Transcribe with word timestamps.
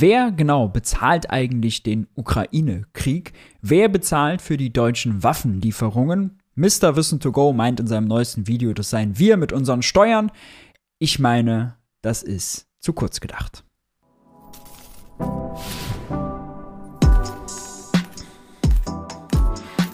Wer 0.00 0.30
genau 0.30 0.68
bezahlt 0.68 1.28
eigentlich 1.28 1.82
den 1.82 2.06
Ukraine-Krieg? 2.14 3.32
Wer 3.62 3.88
bezahlt 3.88 4.40
für 4.40 4.56
die 4.56 4.72
deutschen 4.72 5.24
Waffenlieferungen? 5.24 6.38
Mr. 6.54 6.94
Wissen 6.94 7.18
to 7.18 7.32
Go 7.32 7.52
meint 7.52 7.80
in 7.80 7.88
seinem 7.88 8.06
neuesten 8.06 8.46
Video, 8.46 8.72
das 8.74 8.90
seien 8.90 9.18
wir 9.18 9.36
mit 9.36 9.52
unseren 9.52 9.82
Steuern. 9.82 10.30
Ich 11.00 11.18
meine, 11.18 11.78
das 12.00 12.22
ist 12.22 12.68
zu 12.78 12.92
kurz 12.92 13.18
gedacht. 13.18 13.64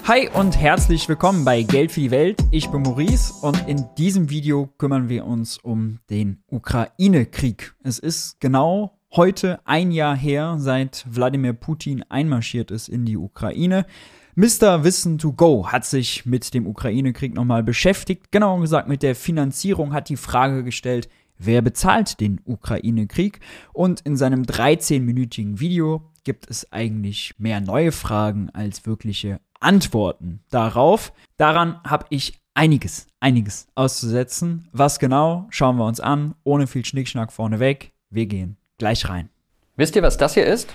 Hi 0.06 0.28
und 0.34 0.58
herzlich 0.58 1.08
willkommen 1.08 1.46
bei 1.46 1.62
Geld 1.62 1.90
für 1.90 2.00
die 2.00 2.10
Welt. 2.10 2.44
Ich 2.50 2.68
bin 2.68 2.82
Maurice 2.82 3.32
und 3.40 3.66
in 3.66 3.86
diesem 3.96 4.28
Video 4.28 4.66
kümmern 4.76 5.08
wir 5.08 5.24
uns 5.24 5.56
um 5.56 6.00
den 6.10 6.42
Ukraine-Krieg. 6.48 7.74
Es 7.82 8.00
ist 8.00 8.38
genau 8.38 8.93
heute 9.16 9.60
ein 9.64 9.92
Jahr 9.92 10.16
her, 10.16 10.56
seit 10.58 11.04
Wladimir 11.08 11.52
Putin 11.52 12.02
einmarschiert 12.08 12.70
ist 12.70 12.88
in 12.88 13.04
die 13.04 13.16
Ukraine. 13.16 13.86
Mr. 14.34 14.82
Wissen 14.82 15.18
to 15.18 15.32
Go 15.32 15.68
hat 15.68 15.84
sich 15.84 16.26
mit 16.26 16.52
dem 16.54 16.66
Ukraine-Krieg 16.66 17.34
nochmal 17.34 17.62
beschäftigt, 17.62 18.32
genauer 18.32 18.60
gesagt 18.60 18.88
mit 18.88 19.02
der 19.02 19.14
Finanzierung, 19.14 19.92
hat 19.92 20.08
die 20.08 20.16
Frage 20.16 20.64
gestellt, 20.64 21.08
wer 21.38 21.62
bezahlt 21.62 22.20
den 22.20 22.40
Ukraine-Krieg? 22.44 23.38
Und 23.72 24.00
in 24.00 24.16
seinem 24.16 24.42
13-minütigen 24.42 25.60
Video 25.60 26.10
gibt 26.24 26.50
es 26.50 26.72
eigentlich 26.72 27.34
mehr 27.38 27.60
neue 27.60 27.92
Fragen 27.92 28.50
als 28.50 28.86
wirkliche 28.86 29.40
Antworten 29.60 30.40
darauf. 30.50 31.12
Daran 31.36 31.80
habe 31.84 32.06
ich 32.10 32.40
einiges, 32.54 33.06
einiges 33.20 33.68
auszusetzen. 33.76 34.68
Was 34.72 34.98
genau, 34.98 35.46
schauen 35.50 35.76
wir 35.76 35.86
uns 35.86 36.00
an, 36.00 36.34
ohne 36.42 36.66
viel 36.66 36.84
Schnickschnack 36.84 37.32
vorneweg. 37.32 37.92
Wir 38.10 38.26
gehen 38.26 38.56
gleich 38.78 39.08
rein. 39.08 39.28
Wisst 39.76 39.96
ihr, 39.96 40.02
was 40.02 40.16
das 40.16 40.34
hier 40.34 40.46
ist? 40.46 40.72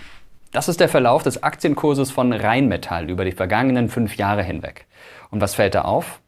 Das 0.51 0.67
ist 0.67 0.79
der 0.79 0.89
Verlauf 0.89 1.23
des 1.23 1.43
Aktienkurses 1.43 2.11
von 2.11 2.33
Rheinmetall 2.33 3.09
über 3.09 3.23
die 3.23 3.31
vergangenen 3.31 3.89
fünf 3.89 4.17
Jahre 4.17 4.43
hinweg. 4.43 4.87
Und 5.29 5.41
was 5.41 5.55
fällt 5.55 5.75
da 5.75 5.83
auf? 5.83 6.21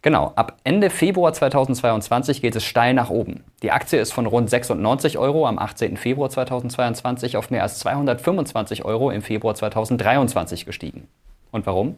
Genau, 0.00 0.32
ab 0.36 0.56
Ende 0.64 0.88
Februar 0.88 1.32
2022 1.32 2.40
geht 2.40 2.56
es 2.56 2.64
steil 2.64 2.94
nach 2.94 3.10
oben. 3.10 3.44
Die 3.62 3.70
Aktie 3.70 4.00
ist 4.00 4.12
von 4.12 4.26
rund 4.26 4.48
96 4.48 5.18
Euro 5.18 5.46
am 5.46 5.58
18. 5.58 5.96
Februar 5.96 6.30
2022 6.30 7.36
auf 7.36 7.50
mehr 7.50 7.62
als 7.62 7.78
225 7.80 8.84
Euro 8.84 9.10
im 9.10 9.20
Februar 9.20 9.54
2023 9.54 10.64
gestiegen. 10.64 11.08
Und 11.50 11.66
warum? 11.66 11.96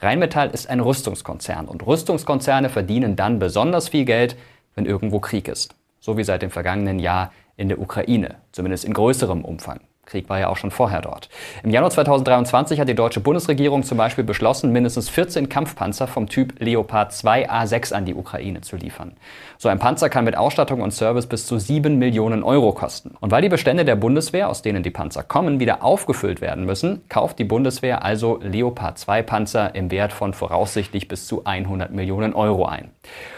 Rheinmetall 0.00 0.50
ist 0.50 0.68
ein 0.68 0.80
Rüstungskonzern 0.80 1.66
und 1.66 1.86
Rüstungskonzerne 1.86 2.68
verdienen 2.68 3.14
dann 3.14 3.38
besonders 3.38 3.88
viel 3.88 4.04
Geld, 4.04 4.36
wenn 4.74 4.86
irgendwo 4.86 5.20
Krieg 5.20 5.48
ist. 5.48 5.74
So 6.00 6.16
wie 6.16 6.24
seit 6.24 6.42
dem 6.42 6.50
vergangenen 6.50 6.98
Jahr 6.98 7.32
in 7.58 7.68
der 7.68 7.78
Ukraine, 7.78 8.36
zumindest 8.52 8.86
in 8.86 8.94
größerem 8.94 9.44
Umfang. 9.44 9.80
Krieg 10.08 10.28
war 10.28 10.40
ja 10.40 10.48
auch 10.48 10.56
schon 10.56 10.70
vorher 10.70 11.02
dort. 11.02 11.28
Im 11.62 11.70
Januar 11.70 11.90
2023 11.90 12.80
hat 12.80 12.88
die 12.88 12.94
deutsche 12.94 13.20
Bundesregierung 13.20 13.82
zum 13.82 13.98
Beispiel 13.98 14.24
beschlossen, 14.24 14.72
mindestens 14.72 15.10
14 15.10 15.48
Kampfpanzer 15.48 16.06
vom 16.06 16.28
Typ 16.28 16.58
Leopard 16.60 17.12
2 17.12 17.50
A6 17.50 17.92
an 17.92 18.06
die 18.06 18.14
Ukraine 18.14 18.62
zu 18.62 18.76
liefern. 18.76 19.12
So 19.58 19.68
ein 19.68 19.78
Panzer 19.78 20.08
kann 20.08 20.24
mit 20.24 20.36
Ausstattung 20.36 20.80
und 20.80 20.92
Service 20.92 21.26
bis 21.26 21.46
zu 21.46 21.58
7 21.58 21.98
Millionen 21.98 22.42
Euro 22.42 22.72
kosten. 22.72 23.16
Und 23.20 23.30
weil 23.30 23.42
die 23.42 23.50
Bestände 23.50 23.84
der 23.84 23.96
Bundeswehr, 23.96 24.48
aus 24.48 24.62
denen 24.62 24.82
die 24.82 24.90
Panzer 24.90 25.22
kommen, 25.22 25.60
wieder 25.60 25.84
aufgefüllt 25.84 26.40
werden 26.40 26.64
müssen, 26.64 27.06
kauft 27.08 27.38
die 27.38 27.44
Bundeswehr 27.44 28.02
also 28.02 28.40
Leopard 28.42 28.98
2 28.98 29.22
Panzer 29.22 29.74
im 29.74 29.90
Wert 29.90 30.14
von 30.14 30.32
voraussichtlich 30.32 31.08
bis 31.08 31.26
zu 31.26 31.44
100 31.44 31.92
Millionen 31.92 32.32
Euro 32.32 32.64
ein. 32.64 32.90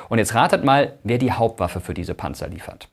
Und 0.08 0.18
jetzt 0.18 0.34
ratet 0.34 0.64
mal, 0.64 0.92
wer 1.02 1.18
die 1.18 1.32
Hauptwaffe 1.32 1.80
für 1.80 1.94
diese 1.94 2.14
Panzer 2.14 2.48
liefert. 2.48 2.88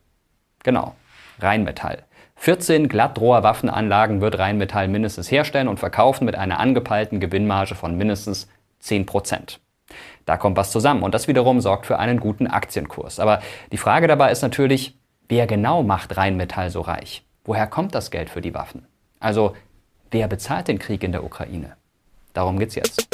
Genau, 0.63 0.93
Rheinmetall. 1.39 2.03
14 2.37 2.87
Glattrohrwaffenanlagen 2.87 4.21
wird 4.21 4.37
Rheinmetall 4.37 4.87
mindestens 4.87 5.31
herstellen 5.31 5.67
und 5.67 5.79
verkaufen 5.79 6.25
mit 6.25 6.35
einer 6.35 6.59
angepeilten 6.59 7.19
Gewinnmarge 7.19 7.75
von 7.75 7.97
mindestens 7.97 8.47
10 8.79 9.05
Prozent. 9.05 9.59
Da 10.25 10.37
kommt 10.37 10.57
was 10.57 10.71
zusammen 10.71 11.03
und 11.03 11.13
das 11.13 11.27
wiederum 11.27 11.61
sorgt 11.61 11.85
für 11.85 11.99
einen 11.99 12.19
guten 12.19 12.47
Aktienkurs. 12.47 13.19
Aber 13.19 13.41
die 13.71 13.77
Frage 13.77 14.07
dabei 14.07 14.31
ist 14.31 14.41
natürlich, 14.41 14.97
wer 15.29 15.47
genau 15.47 15.83
macht 15.83 16.15
Rheinmetall 16.17 16.69
so 16.69 16.81
reich? 16.81 17.23
Woher 17.43 17.65
kommt 17.65 17.95
das 17.95 18.11
Geld 18.11 18.29
für 18.29 18.41
die 18.41 18.53
Waffen? 18.53 18.85
Also, 19.19 19.55
wer 20.11 20.27
bezahlt 20.27 20.67
den 20.67 20.79
Krieg 20.79 21.03
in 21.03 21.11
der 21.11 21.23
Ukraine? 21.23 21.77
Darum 22.33 22.59
geht's 22.59 22.75
jetzt. 22.75 23.07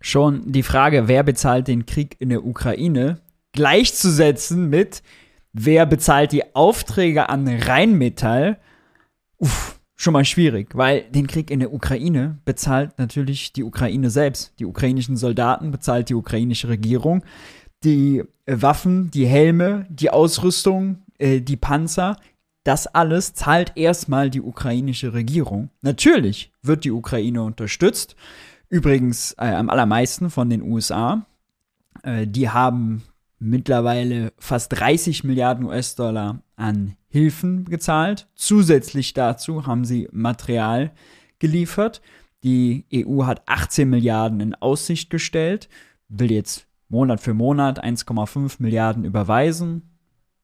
Schon 0.00 0.52
die 0.52 0.62
Frage, 0.62 1.08
wer 1.08 1.22
bezahlt 1.22 1.68
den 1.68 1.86
Krieg 1.86 2.16
in 2.18 2.28
der 2.28 2.44
Ukraine, 2.44 3.20
gleichzusetzen 3.52 4.68
mit 4.68 5.02
wer 5.58 5.86
bezahlt 5.86 6.32
die 6.32 6.54
Aufträge 6.54 7.28
an 7.28 7.48
Rheinmetall? 7.48 8.58
Uff, 9.38 9.80
schon 9.96 10.12
mal 10.12 10.24
schwierig, 10.24 10.76
weil 10.76 11.02
den 11.02 11.26
Krieg 11.26 11.50
in 11.50 11.60
der 11.60 11.72
Ukraine 11.72 12.38
bezahlt 12.44 12.98
natürlich 12.98 13.52
die 13.52 13.64
Ukraine 13.64 14.10
selbst. 14.10 14.52
Die 14.58 14.66
ukrainischen 14.66 15.16
Soldaten 15.16 15.70
bezahlt 15.70 16.10
die 16.10 16.14
ukrainische 16.14 16.68
Regierung. 16.68 17.24
Die 17.84 18.22
äh, 18.44 18.56
Waffen, 18.60 19.10
die 19.10 19.26
Helme, 19.26 19.86
die 19.88 20.10
Ausrüstung, 20.10 21.02
äh, 21.18 21.40
die 21.40 21.56
Panzer, 21.56 22.16
das 22.64 22.86
alles 22.86 23.34
zahlt 23.34 23.72
erstmal 23.76 24.28
die 24.28 24.42
ukrainische 24.42 25.14
Regierung. 25.14 25.70
Natürlich 25.82 26.52
wird 26.62 26.84
die 26.84 26.90
Ukraine 26.90 27.42
unterstützt. 27.42 28.16
Übrigens 28.68 29.32
äh, 29.38 29.46
am 29.46 29.70
allermeisten 29.70 30.30
von 30.30 30.50
den 30.50 30.62
USA. 30.62 31.24
Äh, 32.02 32.26
die 32.26 32.50
haben 32.50 33.04
mittlerweile 33.38 34.32
fast 34.38 34.72
30 34.78 35.24
Milliarden 35.24 35.66
US-Dollar 35.66 36.42
an 36.56 36.96
Hilfen 37.08 37.64
gezahlt. 37.64 38.28
Zusätzlich 38.34 39.14
dazu 39.14 39.66
haben 39.66 39.84
sie 39.84 40.08
Material 40.12 40.92
geliefert. 41.38 42.00
Die 42.42 42.84
EU 42.94 43.24
hat 43.24 43.42
18 43.46 43.88
Milliarden 43.88 44.40
in 44.40 44.54
Aussicht 44.54 45.10
gestellt, 45.10 45.68
will 46.08 46.30
jetzt 46.30 46.66
Monat 46.88 47.20
für 47.20 47.34
Monat 47.34 47.82
1,5 47.82 48.56
Milliarden 48.58 49.04
überweisen. 49.04 49.98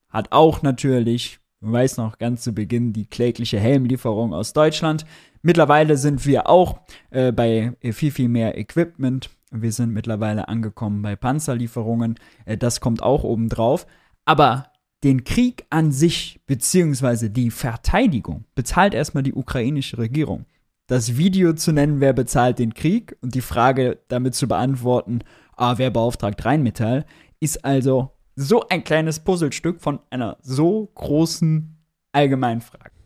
Hat 0.09 0.33
auch 0.33 0.63
natürlich, 0.63 1.39
man 1.61 1.73
weiß 1.73 1.97
noch 1.99 2.19
ganz 2.19 2.43
zu 2.43 2.53
Beginn, 2.53 2.93
die 2.93 3.07
klägliche 3.07 3.61
Helmlieferung 3.61 4.35
aus 4.35 4.53
Deutschland. 4.53 5.07
Mittlerweile 5.43 5.97
sind 5.97 6.27
wir 6.27 6.49
auch 6.49 6.81
äh, 7.11 7.33
bei 7.33 7.73
viel, 7.93 8.11
viel 8.11 8.29
mehr 8.29 8.59
Equipment 8.59 9.31
wir 9.53 9.73
sind 9.73 9.93
mittlerweile 9.93 10.49
angekommen 10.49 11.03
bei 11.03 11.17
Panzerlieferungen. 11.17 12.17
Äh, 12.45 12.57
das 12.57 12.81
kommt 12.81 13.03
auch 13.03 13.25
obendrauf. 13.25 13.87
Aber 14.25 14.73
den 15.05 15.25
Krieg 15.25 15.67
an 15.71 15.93
sich, 15.93 16.41
beziehungsweise 16.47 17.31
die 17.31 17.51
Verteidigung, 17.51 18.45
bezahlt 18.55 18.95
erstmal 18.95 19.25
die 19.25 19.35
ukrainische 19.35 19.99
Regierung. 19.99 20.47
Das 20.87 21.17
Video 21.17 21.53
zu 21.55 21.73
nennen, 21.73 22.01
wer 22.01 22.13
bezahlt 22.13 22.59
den 22.59 22.75
Krieg 22.75 23.17
und 23.21 23.35
die 23.35 23.41
Frage 23.41 23.99
damit 24.09 24.35
zu 24.35 24.47
beantworten, 24.47 25.21
ah, 25.57 25.75
wer 25.79 25.91
beauftragt 25.91 26.45
Rheinmetall, 26.45 27.05
ist 27.41 27.65
also 27.65 28.11
so 28.37 28.69
ein 28.69 28.85
kleines 28.85 29.21
Puzzlestück 29.21 29.81
von 29.81 30.01
einer 30.11 30.39
so 30.43 30.91
großen 30.95 31.77
Allgemeinfrage. 32.13 33.02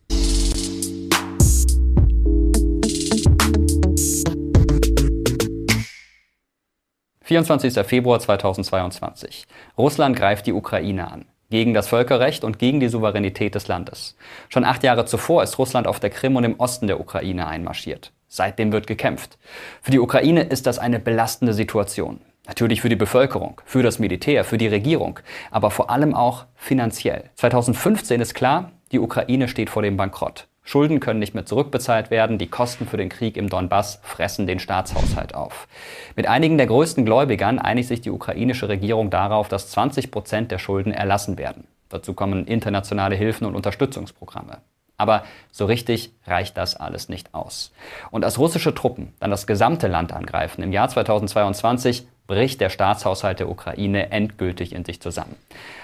24. 7.26 7.84
Februar 7.84 8.20
2022. 8.20 9.48
Russland 9.76 10.14
greift 10.14 10.46
die 10.46 10.52
Ukraine 10.52 11.10
an. 11.10 11.24
Gegen 11.50 11.74
das 11.74 11.88
Völkerrecht 11.88 12.44
und 12.44 12.60
gegen 12.60 12.78
die 12.78 12.86
Souveränität 12.86 13.56
des 13.56 13.66
Landes. 13.66 14.16
Schon 14.48 14.62
acht 14.62 14.84
Jahre 14.84 15.06
zuvor 15.06 15.42
ist 15.42 15.58
Russland 15.58 15.88
auf 15.88 15.98
der 15.98 16.10
Krim 16.10 16.36
und 16.36 16.44
im 16.44 16.60
Osten 16.60 16.86
der 16.86 17.00
Ukraine 17.00 17.48
einmarschiert. 17.48 18.12
Seitdem 18.28 18.70
wird 18.70 18.86
gekämpft. 18.86 19.38
Für 19.82 19.90
die 19.90 19.98
Ukraine 19.98 20.42
ist 20.42 20.68
das 20.68 20.78
eine 20.78 21.00
belastende 21.00 21.52
Situation. 21.52 22.20
Natürlich 22.46 22.80
für 22.80 22.90
die 22.90 22.94
Bevölkerung, 22.94 23.60
für 23.64 23.82
das 23.82 23.98
Militär, 23.98 24.44
für 24.44 24.56
die 24.56 24.68
Regierung, 24.68 25.18
aber 25.50 25.72
vor 25.72 25.90
allem 25.90 26.14
auch 26.14 26.44
finanziell. 26.54 27.30
2015 27.34 28.20
ist 28.20 28.34
klar, 28.34 28.70
die 28.92 29.00
Ukraine 29.00 29.48
steht 29.48 29.68
vor 29.68 29.82
dem 29.82 29.96
Bankrott. 29.96 30.46
Schulden 30.66 30.98
können 30.98 31.20
nicht 31.20 31.32
mehr 31.32 31.46
zurückbezahlt 31.46 32.10
werden, 32.10 32.38
die 32.38 32.48
Kosten 32.48 32.88
für 32.88 32.96
den 32.96 33.08
Krieg 33.08 33.36
im 33.36 33.48
Donbass 33.48 34.00
fressen 34.02 34.48
den 34.48 34.58
Staatshaushalt 34.58 35.32
auf. 35.34 35.68
Mit 36.16 36.26
einigen 36.26 36.58
der 36.58 36.66
größten 36.66 37.04
Gläubigern 37.04 37.60
einigt 37.60 37.88
sich 37.88 38.00
die 38.00 38.10
ukrainische 38.10 38.68
Regierung 38.68 39.08
darauf, 39.08 39.48
dass 39.48 39.70
20 39.70 40.10
Prozent 40.10 40.50
der 40.50 40.58
Schulden 40.58 40.92
erlassen 40.92 41.38
werden. 41.38 41.68
Dazu 41.88 42.14
kommen 42.14 42.46
internationale 42.46 43.14
Hilfen 43.14 43.46
und 43.46 43.54
Unterstützungsprogramme. 43.54 44.58
Aber 44.98 45.24
so 45.52 45.66
richtig 45.66 46.12
reicht 46.26 46.56
das 46.56 46.74
alles 46.76 47.08
nicht 47.08 47.34
aus. 47.34 47.72
Und 48.10 48.24
als 48.24 48.38
russische 48.38 48.74
Truppen 48.74 49.12
dann 49.20 49.30
das 49.30 49.46
gesamte 49.46 49.88
Land 49.88 50.12
angreifen 50.12 50.62
im 50.62 50.72
Jahr 50.72 50.88
2022, 50.88 52.06
bricht 52.26 52.60
der 52.60 52.70
Staatshaushalt 52.70 53.38
der 53.38 53.48
Ukraine 53.48 54.10
endgültig 54.10 54.74
in 54.74 54.84
sich 54.84 55.00
zusammen. 55.00 55.36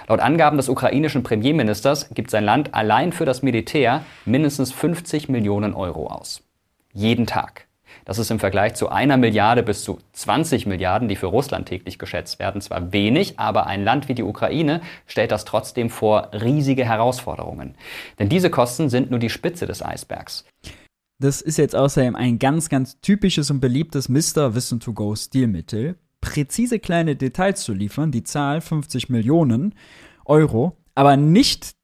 Laut 0.08 0.20
Angaben 0.20 0.56
des 0.56 0.68
ukrainischen 0.68 1.22
Premierministers 1.22 2.08
gibt 2.14 2.30
sein 2.30 2.44
Land 2.44 2.74
allein 2.74 3.12
für 3.12 3.24
das 3.24 3.42
Militär 3.42 4.04
mindestens 4.24 4.72
50 4.72 5.28
Millionen 5.28 5.74
Euro 5.74 6.08
aus. 6.08 6.42
Jeden 6.92 7.26
Tag. 7.26 7.66
Das 8.04 8.18
ist 8.18 8.30
im 8.30 8.38
Vergleich 8.38 8.74
zu 8.74 8.88
einer 8.88 9.16
Milliarde 9.16 9.62
bis 9.62 9.84
zu 9.84 9.98
20 10.12 10.66
Milliarden, 10.66 11.08
die 11.08 11.16
für 11.16 11.26
Russland 11.26 11.68
täglich 11.68 11.98
geschätzt 11.98 12.38
werden, 12.38 12.60
zwar 12.60 12.92
wenig, 12.92 13.38
aber 13.38 13.66
ein 13.66 13.84
Land 13.84 14.08
wie 14.08 14.14
die 14.14 14.22
Ukraine 14.22 14.80
stellt 15.06 15.32
das 15.32 15.44
trotzdem 15.44 15.90
vor 15.90 16.30
riesige 16.32 16.84
Herausforderungen. 16.84 17.74
Denn 18.18 18.28
diese 18.28 18.50
Kosten 18.50 18.88
sind 18.88 19.10
nur 19.10 19.20
die 19.20 19.30
Spitze 19.30 19.66
des 19.66 19.82
Eisbergs. 19.82 20.44
Das 21.20 21.40
ist 21.40 21.58
jetzt 21.58 21.76
außerdem 21.76 22.16
ein 22.16 22.38
ganz, 22.38 22.68
ganz 22.68 23.00
typisches 23.00 23.50
und 23.50 23.60
beliebtes 23.60 24.08
Mr. 24.08 24.54
Wissen 24.56 24.80
to 24.80 24.92
Go 24.92 25.14
Stilmittel, 25.14 25.96
präzise 26.20 26.80
kleine 26.80 27.14
Details 27.14 27.62
zu 27.62 27.72
liefern, 27.72 28.10
die 28.10 28.24
Zahl 28.24 28.60
50 28.60 29.08
Millionen 29.08 29.74
Euro, 30.24 30.76
aber 30.94 31.16
nicht 31.16 31.74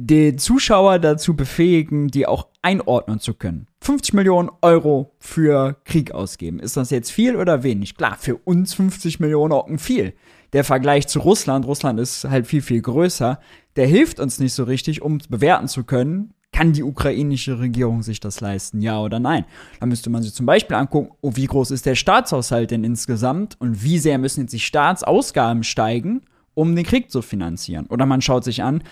den 0.00 0.38
Zuschauer 0.38 1.00
dazu 1.00 1.34
befähigen, 1.34 2.06
die 2.06 2.26
auch 2.26 2.46
einordnen 2.62 3.18
zu 3.18 3.34
können. 3.34 3.66
50 3.80 4.14
Millionen 4.14 4.48
Euro 4.62 5.12
für 5.18 5.76
Krieg 5.84 6.12
ausgeben. 6.12 6.60
Ist 6.60 6.76
das 6.76 6.90
jetzt 6.90 7.10
viel 7.10 7.34
oder 7.34 7.64
wenig? 7.64 7.96
Klar, 7.96 8.16
für 8.16 8.36
uns 8.36 8.74
50 8.74 9.18
Millionen 9.18 9.52
Ocken 9.52 9.78
viel. 9.78 10.14
Der 10.52 10.62
Vergleich 10.62 11.08
zu 11.08 11.18
Russland, 11.18 11.66
Russland 11.66 11.98
ist 11.98 12.24
halt 12.24 12.46
viel, 12.46 12.62
viel 12.62 12.80
größer, 12.80 13.40
der 13.74 13.86
hilft 13.88 14.20
uns 14.20 14.38
nicht 14.38 14.52
so 14.52 14.64
richtig, 14.64 15.02
um 15.02 15.18
bewerten 15.28 15.66
zu 15.66 15.82
können, 15.82 16.32
kann 16.52 16.72
die 16.72 16.84
ukrainische 16.84 17.58
Regierung 17.58 18.02
sich 18.02 18.20
das 18.20 18.40
leisten, 18.40 18.80
ja 18.80 19.00
oder 19.00 19.18
nein? 19.18 19.46
Da 19.80 19.86
müsste 19.86 20.10
man 20.10 20.22
sich 20.22 20.32
zum 20.32 20.46
Beispiel 20.46 20.76
angucken, 20.76 21.12
oh, 21.20 21.32
wie 21.34 21.46
groß 21.46 21.72
ist 21.72 21.86
der 21.86 21.96
Staatshaushalt 21.96 22.70
denn 22.70 22.84
insgesamt 22.84 23.56
und 23.60 23.82
wie 23.82 23.98
sehr 23.98 24.18
müssen 24.18 24.42
jetzt 24.42 24.52
die 24.52 24.60
Staatsausgaben 24.60 25.64
steigen, 25.64 26.22
um 26.54 26.74
den 26.74 26.84
Krieg 26.84 27.10
zu 27.10 27.20
finanzieren. 27.22 27.86
Oder 27.86 28.06
man 28.06 28.22
schaut 28.22 28.44
sich 28.44 28.62
an, 28.62 28.82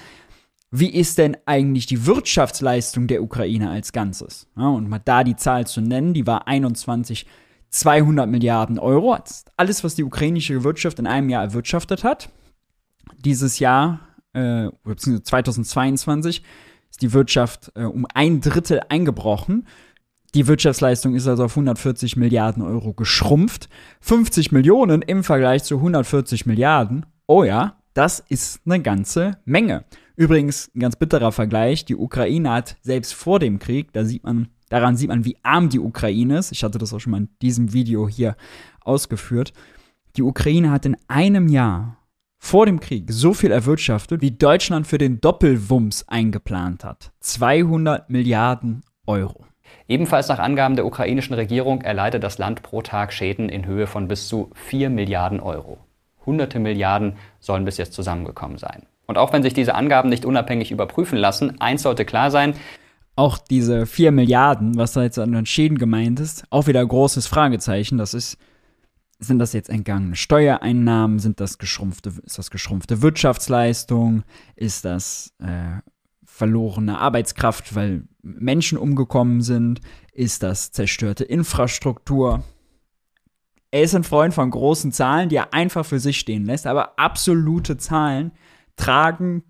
wie 0.70 0.90
ist 0.90 1.18
denn 1.18 1.36
eigentlich 1.46 1.86
die 1.86 2.06
Wirtschaftsleistung 2.06 3.06
der 3.06 3.22
Ukraine 3.22 3.70
als 3.70 3.92
Ganzes? 3.92 4.48
Ja, 4.56 4.68
und 4.68 4.88
mal 4.88 5.00
da 5.04 5.24
die 5.24 5.36
Zahl 5.36 5.66
zu 5.66 5.80
nennen, 5.80 6.12
die 6.12 6.26
war 6.26 6.48
21 6.48 7.26
200 7.70 8.28
Milliarden 8.28 8.78
Euro. 8.78 9.16
Alles, 9.56 9.84
was 9.84 9.94
die 9.94 10.04
ukrainische 10.04 10.64
Wirtschaft 10.64 10.98
in 10.98 11.06
einem 11.06 11.28
Jahr 11.28 11.42
erwirtschaftet 11.42 12.04
hat. 12.04 12.30
Dieses 13.18 13.58
Jahr, 13.58 14.00
äh, 14.32 14.68
beziehungsweise 14.82 15.22
2022, 15.22 16.42
ist 16.90 17.02
die 17.02 17.12
Wirtschaft 17.12 17.72
äh, 17.74 17.84
um 17.84 18.06
ein 18.14 18.40
Drittel 18.40 18.80
eingebrochen. 18.88 19.66
Die 20.34 20.46
Wirtschaftsleistung 20.46 21.14
ist 21.14 21.26
also 21.26 21.44
auf 21.44 21.52
140 21.52 22.16
Milliarden 22.16 22.62
Euro 22.62 22.92
geschrumpft. 22.92 23.68
50 24.00 24.52
Millionen 24.52 25.02
im 25.02 25.24
Vergleich 25.24 25.64
zu 25.64 25.76
140 25.76 26.46
Milliarden. 26.46 27.06
Oh 27.26 27.44
ja, 27.44 27.76
das 27.94 28.20
ist 28.28 28.60
eine 28.66 28.80
ganze 28.80 29.38
Menge. 29.44 29.84
Übrigens, 30.16 30.70
ein 30.74 30.80
ganz 30.80 30.96
bitterer 30.96 31.30
Vergleich. 31.30 31.84
Die 31.84 31.94
Ukraine 31.94 32.50
hat 32.50 32.76
selbst 32.80 33.14
vor 33.14 33.38
dem 33.38 33.58
Krieg, 33.58 33.92
da 33.92 34.04
sieht 34.04 34.24
man, 34.24 34.48
daran 34.70 34.96
sieht 34.96 35.08
man, 35.08 35.26
wie 35.26 35.36
arm 35.42 35.68
die 35.68 35.78
Ukraine 35.78 36.38
ist. 36.38 36.52
Ich 36.52 36.64
hatte 36.64 36.78
das 36.78 36.94
auch 36.94 37.00
schon 37.00 37.10
mal 37.10 37.18
in 37.18 37.28
diesem 37.42 37.74
Video 37.74 38.08
hier 38.08 38.36
ausgeführt. 38.80 39.52
Die 40.16 40.22
Ukraine 40.22 40.70
hat 40.70 40.86
in 40.86 40.96
einem 41.06 41.48
Jahr 41.48 41.98
vor 42.38 42.64
dem 42.64 42.80
Krieg 42.80 43.12
so 43.12 43.34
viel 43.34 43.50
erwirtschaftet, 43.50 44.22
wie 44.22 44.30
Deutschland 44.30 44.86
für 44.86 44.98
den 44.98 45.20
Doppelwumms 45.20 46.08
eingeplant 46.08 46.84
hat. 46.84 47.12
200 47.20 48.08
Milliarden 48.08 48.84
Euro. 49.06 49.44
Ebenfalls 49.88 50.28
nach 50.28 50.38
Angaben 50.38 50.76
der 50.76 50.86
ukrainischen 50.86 51.34
Regierung 51.34 51.82
erleidet 51.82 52.22
das 52.22 52.38
Land 52.38 52.62
pro 52.62 52.82
Tag 52.82 53.12
Schäden 53.12 53.48
in 53.48 53.66
Höhe 53.66 53.86
von 53.86 54.08
bis 54.08 54.28
zu 54.28 54.50
4 54.54 54.88
Milliarden 54.90 55.40
Euro. 55.40 55.78
Hunderte 56.24 56.58
Milliarden 56.58 57.16
sollen 57.38 57.64
bis 57.64 57.76
jetzt 57.76 57.92
zusammengekommen 57.92 58.58
sein. 58.58 58.86
Und 59.06 59.18
auch 59.18 59.32
wenn 59.32 59.42
sich 59.42 59.54
diese 59.54 59.74
Angaben 59.74 60.08
nicht 60.08 60.24
unabhängig 60.24 60.70
überprüfen 60.70 61.16
lassen, 61.16 61.60
eins 61.60 61.82
sollte 61.82 62.04
klar 62.04 62.30
sein. 62.30 62.54
Auch 63.14 63.38
diese 63.38 63.86
4 63.86 64.12
Milliarden, 64.12 64.76
was 64.76 64.92
da 64.92 65.02
jetzt 65.02 65.18
an 65.18 65.32
den 65.32 65.46
Schäden 65.46 65.78
gemeint 65.78 66.20
ist, 66.20 66.44
auch 66.50 66.66
wieder 66.66 66.84
großes 66.84 67.26
Fragezeichen. 67.26 67.98
Das 67.98 68.14
ist 68.14 68.36
sind 69.18 69.38
das 69.38 69.52
jetzt 69.52 69.70
entgangene 69.70 70.16
Steuereinnahmen? 70.16 71.18
Sind 71.18 71.40
das 71.40 71.58
geschrumpfte, 71.58 72.12
ist 72.24 72.38
das 72.38 72.50
geschrumpfte 72.50 73.02
Wirtschaftsleistung? 73.02 74.24
Ist 74.56 74.84
das 74.84 75.32
äh, 75.38 75.80
verlorene 76.24 76.98
Arbeitskraft, 76.98 77.74
weil 77.74 78.04
Menschen 78.22 78.76
umgekommen 78.76 79.40
sind? 79.40 79.80
Ist 80.12 80.42
das 80.42 80.72
zerstörte 80.72 81.24
Infrastruktur? 81.24 82.44
Er 83.70 83.82
ist 83.82 83.94
ein 83.94 84.04
Freund 84.04 84.34
von 84.34 84.50
großen 84.50 84.92
Zahlen, 84.92 85.28
die 85.28 85.36
er 85.36 85.54
einfach 85.54 85.84
für 85.84 85.98
sich 85.98 86.18
stehen 86.18 86.44
lässt, 86.44 86.66
aber 86.66 86.98
absolute 86.98 87.76
Zahlen 87.76 88.32
tragen 88.76 89.42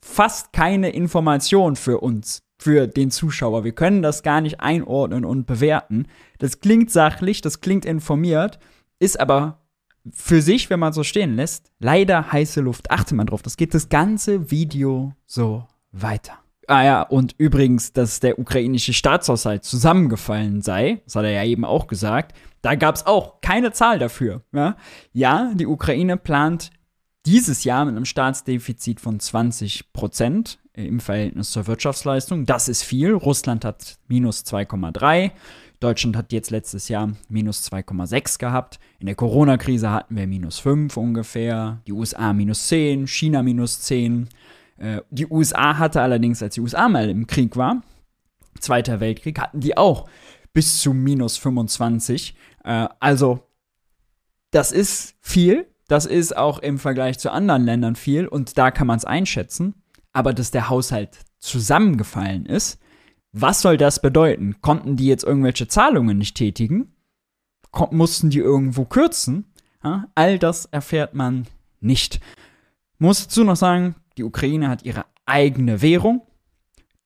fast 0.00 0.52
keine 0.52 0.90
Information 0.90 1.76
für 1.76 2.00
uns, 2.00 2.42
für 2.58 2.86
den 2.86 3.10
Zuschauer. 3.10 3.64
Wir 3.64 3.72
können 3.72 4.02
das 4.02 4.22
gar 4.22 4.40
nicht 4.40 4.60
einordnen 4.60 5.24
und 5.24 5.46
bewerten. 5.46 6.06
Das 6.38 6.60
klingt 6.60 6.90
sachlich, 6.90 7.40
das 7.40 7.60
klingt 7.60 7.84
informiert, 7.84 8.58
ist 8.98 9.18
aber 9.18 9.64
für 10.12 10.42
sich, 10.42 10.68
wenn 10.68 10.80
man 10.80 10.92
so 10.92 11.02
stehen 11.02 11.36
lässt, 11.36 11.72
leider 11.78 12.30
heiße 12.30 12.60
Luft. 12.60 12.90
Achte 12.90 13.14
mal 13.14 13.24
drauf, 13.24 13.42
das 13.42 13.56
geht 13.56 13.74
das 13.74 13.88
ganze 13.88 14.50
Video 14.50 15.14
so 15.26 15.66
weiter. 15.92 16.38
Ah 16.66 16.84
ja, 16.84 17.02
und 17.02 17.34
übrigens, 17.38 17.92
dass 17.92 18.20
der 18.20 18.38
ukrainische 18.38 18.92
Staatshaushalt 18.92 19.64
zusammengefallen 19.64 20.62
sei, 20.62 21.02
das 21.04 21.16
hat 21.16 21.24
er 21.24 21.30
ja 21.30 21.44
eben 21.44 21.64
auch 21.64 21.86
gesagt, 21.86 22.34
da 22.62 22.74
gab 22.74 22.94
es 22.94 23.06
auch 23.06 23.40
keine 23.42 23.72
Zahl 23.72 23.98
dafür. 23.98 24.42
Ja? 24.52 24.76
ja, 25.12 25.52
die 25.54 25.66
Ukraine 25.66 26.16
plant 26.16 26.70
dieses 27.26 27.64
Jahr 27.64 27.84
mit 27.84 27.96
einem 27.96 28.04
Staatsdefizit 28.04 29.00
von 29.00 29.18
20 29.18 29.92
Prozent 29.92 30.58
im 30.74 31.00
Verhältnis 31.00 31.50
zur 31.50 31.66
Wirtschaftsleistung. 31.66 32.46
Das 32.46 32.68
ist 32.68 32.82
viel. 32.82 33.12
Russland 33.12 33.64
hat 33.64 33.98
minus 34.08 34.44
2,3. 34.44 35.30
Deutschland 35.80 36.16
hat 36.16 36.32
jetzt 36.32 36.50
letztes 36.50 36.88
Jahr 36.88 37.12
minus 37.28 37.70
2,6 37.70 38.38
gehabt. 38.38 38.78
In 38.98 39.06
der 39.06 39.14
Corona-Krise 39.14 39.90
hatten 39.90 40.16
wir 40.16 40.26
minus 40.26 40.58
5 40.58 40.96
ungefähr. 40.96 41.80
Die 41.86 41.92
USA 41.92 42.32
minus 42.32 42.66
10, 42.68 43.06
China 43.06 43.42
minus 43.42 43.80
10. 43.82 44.28
Äh, 44.78 45.00
die 45.10 45.26
USA 45.26 45.78
hatte 45.78 46.02
allerdings, 46.02 46.42
als 46.42 46.54
die 46.54 46.60
USA 46.60 46.88
mal 46.88 47.08
im 47.08 47.26
Krieg 47.26 47.56
war, 47.56 47.82
Zweiter 48.60 49.00
Weltkrieg, 49.00 49.38
hatten 49.40 49.60
die 49.60 49.76
auch 49.76 50.08
bis 50.52 50.80
zu 50.80 50.92
minus 50.92 51.36
25. 51.36 52.34
Äh, 52.64 52.88
also, 53.00 53.40
das 54.50 54.72
ist 54.72 55.16
viel. 55.20 55.66
Das 55.88 56.06
ist 56.06 56.36
auch 56.36 56.58
im 56.58 56.78
Vergleich 56.78 57.18
zu 57.18 57.30
anderen 57.30 57.64
Ländern 57.64 57.96
viel 57.96 58.26
und 58.26 58.56
da 58.56 58.70
kann 58.70 58.86
man 58.86 58.96
es 58.96 59.04
einschätzen. 59.04 59.74
Aber 60.12 60.32
dass 60.32 60.50
der 60.50 60.68
Haushalt 60.68 61.18
zusammengefallen 61.38 62.46
ist, 62.46 62.78
was 63.32 63.60
soll 63.60 63.76
das 63.76 64.00
bedeuten? 64.00 64.60
Konnten 64.60 64.96
die 64.96 65.06
jetzt 65.06 65.24
irgendwelche 65.24 65.66
Zahlungen 65.66 66.18
nicht 66.18 66.36
tätigen? 66.36 66.94
Kon 67.72 67.88
mussten 67.96 68.30
die 68.30 68.38
irgendwo 68.38 68.84
kürzen? 68.84 69.52
Ja, 69.82 70.06
all 70.14 70.38
das 70.38 70.66
erfährt 70.66 71.14
man 71.14 71.46
nicht. 71.80 72.20
Muss 72.98 73.24
dazu 73.24 73.42
noch 73.44 73.56
sagen, 73.56 73.96
die 74.16 74.22
Ukraine 74.22 74.68
hat 74.68 74.84
ihre 74.84 75.04
eigene 75.26 75.82
Währung. 75.82 76.22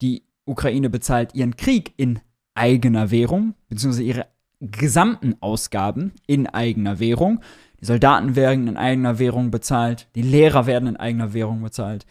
Die 0.02 0.24
Ukraine 0.44 0.90
bezahlt 0.90 1.34
ihren 1.34 1.56
Krieg 1.56 1.94
in 1.96 2.20
eigener 2.54 3.10
Währung, 3.10 3.54
beziehungsweise 3.68 4.02
ihre 4.02 4.26
gesamten 4.60 5.36
Ausgaben 5.40 6.12
in 6.26 6.46
eigener 6.46 6.98
Währung. 6.98 7.40
Die 7.80 7.86
Soldaten 7.86 8.34
werden 8.36 8.66
in 8.66 8.76
eigener 8.76 9.18
Währung 9.18 9.50
bezahlt, 9.50 10.08
die 10.14 10.22
Lehrer 10.22 10.66
werden 10.66 10.88
in 10.88 10.96
eigener 10.96 11.32
Währung 11.32 11.62
bezahlt, 11.62 12.06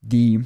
die 0.00 0.44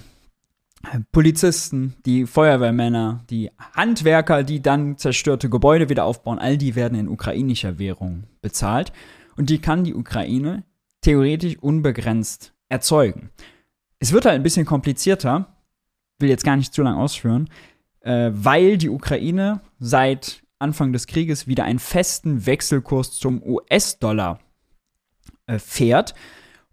Polizisten, 1.12 1.94
die 2.04 2.26
Feuerwehrmänner, 2.26 3.24
die 3.30 3.50
Handwerker, 3.74 4.42
die 4.42 4.60
dann 4.60 4.98
zerstörte 4.98 5.48
Gebäude 5.48 5.88
wieder 5.88 6.04
aufbauen, 6.04 6.38
all 6.38 6.58
die 6.58 6.74
werden 6.74 6.98
in 6.98 7.08
ukrainischer 7.08 7.78
Währung 7.78 8.24
bezahlt. 8.42 8.92
Und 9.36 9.50
die 9.50 9.60
kann 9.60 9.84
die 9.84 9.94
Ukraine 9.94 10.64
theoretisch 11.00 11.58
unbegrenzt 11.58 12.52
erzeugen. 12.68 13.30
Es 13.98 14.12
wird 14.12 14.26
halt 14.26 14.36
ein 14.36 14.42
bisschen 14.42 14.66
komplizierter, 14.66 15.46
will 16.18 16.28
jetzt 16.28 16.44
gar 16.44 16.56
nicht 16.56 16.74
zu 16.74 16.82
lange 16.82 16.98
ausführen, 16.98 17.48
äh, 18.00 18.30
weil 18.32 18.76
die 18.76 18.90
Ukraine 18.90 19.60
seit 19.78 20.42
Anfang 20.58 20.92
des 20.92 21.06
Krieges 21.06 21.46
wieder 21.46 21.64
einen 21.64 21.78
festen 21.78 22.46
Wechselkurs 22.46 23.12
zum 23.12 23.42
US-Dollar 23.42 24.38
äh, 25.46 25.58
fährt. 25.58 26.14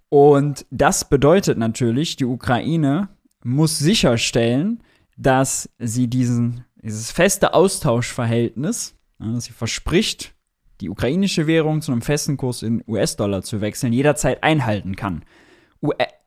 Und 0.10 0.66
das 0.72 1.08
bedeutet 1.08 1.58
natürlich, 1.58 2.16
die 2.16 2.26
Ukraine 2.26 3.10
muss 3.44 3.80
sicherstellen, 3.80 4.84
dass 5.18 5.70
sie 5.80 6.08
diesen, 6.08 6.66
dieses 6.82 7.12
feste 7.12 7.54
Austauschverhältnis, 7.54 8.96
dass 9.20 9.46
sie 9.46 9.54
verspricht, 9.54 10.34
die 10.82 10.90
ukrainische 10.90 11.48
Währung 11.48 11.82
zu 11.82 11.92
einem 11.92 12.02
festen 12.02 12.38
Kurs 12.38 12.64
in 12.64 12.84
US-Dollar 12.88 13.44
zu 13.44 13.62
wechseln, 13.62 13.94
jederzeit 13.94 14.44
einhalten 14.44 14.96
kann. 14.96 15.24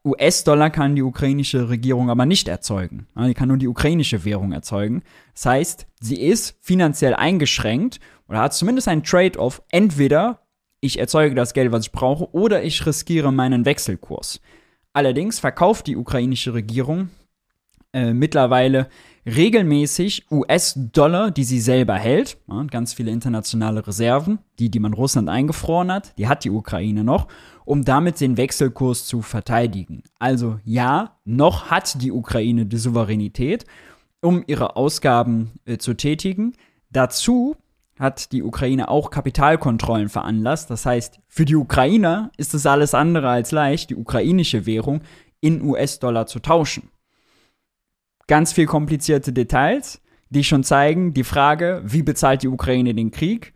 US-Dollar 0.04 0.70
kann 0.70 0.96
die 0.96 1.02
ukrainische 1.02 1.68
Regierung 1.68 2.10
aber 2.10 2.26
nicht 2.26 2.48
erzeugen. 2.48 3.06
Ja, 3.16 3.26
die 3.26 3.34
kann 3.34 3.48
nur 3.48 3.56
die 3.56 3.68
ukrainische 3.68 4.24
Währung 4.24 4.52
erzeugen. 4.52 5.02
Das 5.34 5.46
heißt, 5.46 5.86
sie 6.00 6.20
ist 6.20 6.56
finanziell 6.60 7.14
eingeschränkt 7.14 8.00
oder 8.28 8.40
hat 8.40 8.54
zumindest 8.54 8.88
einen 8.88 9.02
Trade-off. 9.02 9.62
Entweder 9.70 10.40
ich 10.84 10.98
erzeuge 10.98 11.34
das 11.34 11.54
Geld, 11.54 11.72
was 11.72 11.86
ich 11.86 11.92
brauche, 11.92 12.32
oder 12.34 12.62
ich 12.62 12.84
riskiere 12.84 13.32
meinen 13.32 13.64
Wechselkurs. 13.64 14.40
Allerdings 14.92 15.40
verkauft 15.40 15.86
die 15.86 15.96
ukrainische 15.96 16.52
Regierung 16.52 17.08
äh, 17.94 18.12
mittlerweile 18.12 18.88
regelmäßig 19.24 20.30
US-Dollar, 20.30 21.30
die 21.30 21.44
sie 21.44 21.60
selber 21.60 21.94
hält, 21.94 22.36
ja, 22.48 22.62
ganz 22.64 22.92
viele 22.92 23.10
internationale 23.10 23.86
Reserven, 23.86 24.40
die, 24.58 24.70
die 24.70 24.80
man 24.80 24.92
Russland 24.92 25.30
eingefroren 25.30 25.90
hat, 25.90 26.16
die 26.18 26.28
hat 26.28 26.44
die 26.44 26.50
Ukraine 26.50 27.02
noch, 27.02 27.28
um 27.64 27.84
damit 27.84 28.20
den 28.20 28.36
Wechselkurs 28.36 29.06
zu 29.06 29.22
verteidigen. 29.22 30.02
Also 30.18 30.58
ja, 30.64 31.16
noch 31.24 31.70
hat 31.70 32.02
die 32.02 32.12
Ukraine 32.12 32.66
die 32.66 32.76
Souveränität, 32.76 33.64
um 34.20 34.44
ihre 34.46 34.76
Ausgaben 34.76 35.52
äh, 35.64 35.78
zu 35.78 35.94
tätigen. 35.94 36.52
Dazu 36.90 37.56
hat 37.98 38.32
die 38.32 38.42
Ukraine 38.42 38.88
auch 38.88 39.10
Kapitalkontrollen 39.10 40.08
veranlasst. 40.08 40.70
Das 40.70 40.84
heißt, 40.84 41.20
für 41.28 41.44
die 41.44 41.56
Ukrainer 41.56 42.30
ist 42.36 42.54
es 42.54 42.66
alles 42.66 42.94
andere 42.94 43.28
als 43.28 43.52
leicht, 43.52 43.90
die 43.90 43.96
ukrainische 43.96 44.66
Währung 44.66 45.02
in 45.40 45.62
US-Dollar 45.62 46.26
zu 46.26 46.40
tauschen 46.40 46.90
ganz 48.26 48.52
viel 48.52 48.66
komplizierte 48.66 49.32
Details, 49.32 50.00
die 50.30 50.44
schon 50.44 50.64
zeigen, 50.64 51.14
die 51.14 51.24
Frage, 51.24 51.82
wie 51.84 52.02
bezahlt 52.02 52.42
die 52.42 52.48
Ukraine 52.48 52.94
den 52.94 53.10
Krieg? 53.10 53.52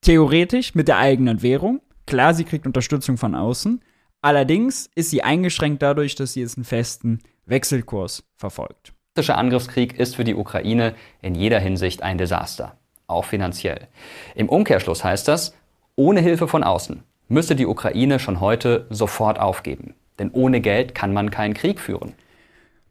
Theoretisch 0.00 0.74
mit 0.74 0.88
der 0.88 0.98
eigenen 0.98 1.42
Währung. 1.42 1.80
Klar, 2.06 2.34
sie 2.34 2.44
kriegt 2.44 2.66
Unterstützung 2.66 3.16
von 3.16 3.34
außen. 3.34 3.82
Allerdings 4.20 4.88
ist 4.94 5.10
sie 5.10 5.22
eingeschränkt 5.22 5.82
dadurch, 5.82 6.14
dass 6.14 6.32
sie 6.32 6.40
jetzt 6.40 6.56
einen 6.56 6.64
festen 6.64 7.20
Wechselkurs 7.46 8.24
verfolgt. 8.36 8.92
Der 9.16 9.22
russische 9.22 9.36
Angriffskrieg 9.36 9.98
ist 9.98 10.16
für 10.16 10.24
die 10.24 10.34
Ukraine 10.34 10.94
in 11.22 11.34
jeder 11.34 11.58
Hinsicht 11.58 12.02
ein 12.02 12.18
Desaster, 12.18 12.77
auch 13.08 13.24
finanziell. 13.24 13.88
Im 14.34 14.48
Umkehrschluss 14.48 15.02
heißt 15.02 15.26
das, 15.26 15.54
ohne 15.96 16.20
Hilfe 16.20 16.46
von 16.46 16.62
außen 16.62 17.02
müsste 17.28 17.54
die 17.54 17.66
Ukraine 17.66 18.18
schon 18.18 18.40
heute 18.40 18.86
sofort 18.90 19.38
aufgeben. 19.38 19.94
Denn 20.18 20.30
ohne 20.32 20.60
Geld 20.60 20.94
kann 20.94 21.12
man 21.12 21.30
keinen 21.30 21.54
Krieg 21.54 21.78
führen. 21.80 22.14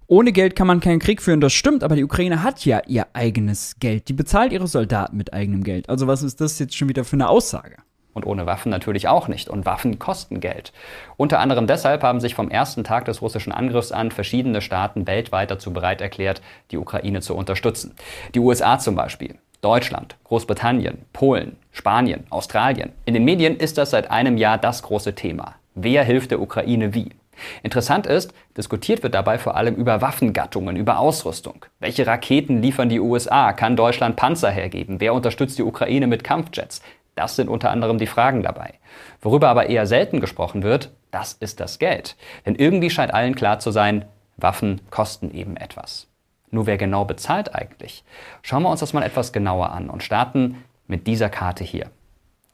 Ohne 0.10 0.32
Geld 0.32 0.56
kann 0.56 0.68
man 0.68 0.80
keinen 0.80 1.00
Krieg 1.00 1.22
führen, 1.22 1.42
das 1.42 1.52
stimmt, 1.52 1.84
aber 1.84 1.98
die 1.98 2.04
Ukraine 2.06 2.42
hat 2.42 2.64
ja 2.64 2.82
ihr 2.88 3.08
eigenes 3.12 3.76
Geld. 3.80 4.08
Die 4.08 4.14
bezahlt 4.14 4.54
ihre 4.54 4.68
Soldaten 4.68 5.18
mit 5.18 5.34
eigenem 5.34 5.64
Geld. 5.64 5.90
Also 5.90 6.08
was 6.08 6.24
ist 6.24 6.40
das 6.40 6.60
jetzt 6.60 6.78
schon 6.78 6.88
wieder 6.88 7.04
für 7.04 7.18
eine 7.18 7.28
Aussage? 7.28 7.76
Und 8.14 8.26
ohne 8.26 8.46
Waffen 8.46 8.70
natürlich 8.70 9.10
auch 9.10 9.28
nicht. 9.28 9.50
Und 9.50 9.66
Waffen 9.66 10.00
kosten 10.00 10.40
Geld. 10.40 10.72
Unter 11.18 11.40
anderem 11.40 11.68
deshalb 11.68 12.04
haben 12.04 12.22
sich 12.22 12.36
vom 12.36 12.50
ersten 12.50 12.84
Tag 12.84 13.06
des 13.06 13.22
russischen 13.22 13.52
Angriffs 13.52 13.92
an 13.92 14.10
verschiedene 14.12 14.62
Staaten 14.62 15.06
weltweit 15.06 15.52
dazu 15.52 15.74
bereit 15.74 16.02
erklärt, 16.02 16.42
die 16.72 16.78
Ukraine 16.78 17.22
zu 17.22 17.36
unterstützen. 17.36 17.94
Die 18.34 18.40
USA 18.40 18.80
zum 18.80 18.96
Beispiel. 18.96 19.36
Deutschland, 19.62 20.16
Großbritannien, 20.24 21.06
Polen, 21.14 21.58
Spanien, 21.72 22.26
Australien. 22.30 22.94
In 23.06 23.14
den 23.14 23.26
Medien 23.26 23.58
ist 23.58 23.78
das 23.78 23.92
seit 23.92 24.12
einem 24.12 24.38
Jahr 24.38 24.58
das 24.58 24.84
große 24.84 25.16
Thema. 25.16 25.56
Wer 25.76 26.04
hilft 26.04 26.32
der 26.32 26.42
Ukraine 26.42 26.94
wie? 26.94 27.12
Interessant 27.64 28.08
ist, 28.08 28.34
diskutiert 28.56 29.04
wird 29.04 29.14
dabei 29.14 29.38
vor 29.38 29.56
allem 29.56 29.76
über 29.76 30.02
Waffengattungen, 30.02 30.76
über 30.76 31.00
Ausrüstung. 31.00 31.66
Welche 31.80 32.08
Raketen 32.08 32.62
liefern 32.62 32.90
die 32.90 33.00
USA? 33.00 33.54
Kann 33.54 33.76
Deutschland 33.76 34.16
Panzer 34.16 34.50
hergeben? 34.50 35.00
Wer 35.00 35.14
unterstützt 35.14 35.58
die 35.58 35.64
Ukraine 35.64 36.08
mit 36.08 36.24
Kampfjets? 36.24 36.82
Das 37.16 37.36
sind 37.36 37.50
unter 37.50 37.72
anderem 37.72 37.98
die 37.98 38.08
Fragen 38.08 38.44
dabei. 38.44 38.76
Worüber 39.22 39.50
aber 39.50 39.70
eher 39.70 39.88
selten 39.88 40.20
gesprochen 40.20 40.64
wird, 40.64 40.92
das 41.12 41.34
ist 41.34 41.60
das 41.60 41.80
Geld. 41.80 42.16
Denn 42.46 42.56
irgendwie 42.56 42.90
scheint 42.90 43.14
allen 43.14 43.36
klar 43.36 43.60
zu 43.60 43.72
sein, 43.72 44.06
Waffen 44.38 44.82
kosten 44.92 45.32
eben 45.34 45.58
etwas. 45.58 46.08
Nur 46.52 46.66
wer 46.66 46.78
genau 46.78 47.06
bezahlt 47.06 47.54
eigentlich? 47.54 48.04
Schauen 48.42 48.64
wir 48.64 48.70
uns 48.70 48.80
das 48.80 48.94
mal 48.94 49.04
etwas 49.04 49.34
genauer 49.34 49.72
an 49.72 49.90
und 49.90 50.04
starten 50.04 50.64
mit 50.88 51.08
dieser 51.08 51.30
Karte 51.30 51.64
hier. 51.64 51.90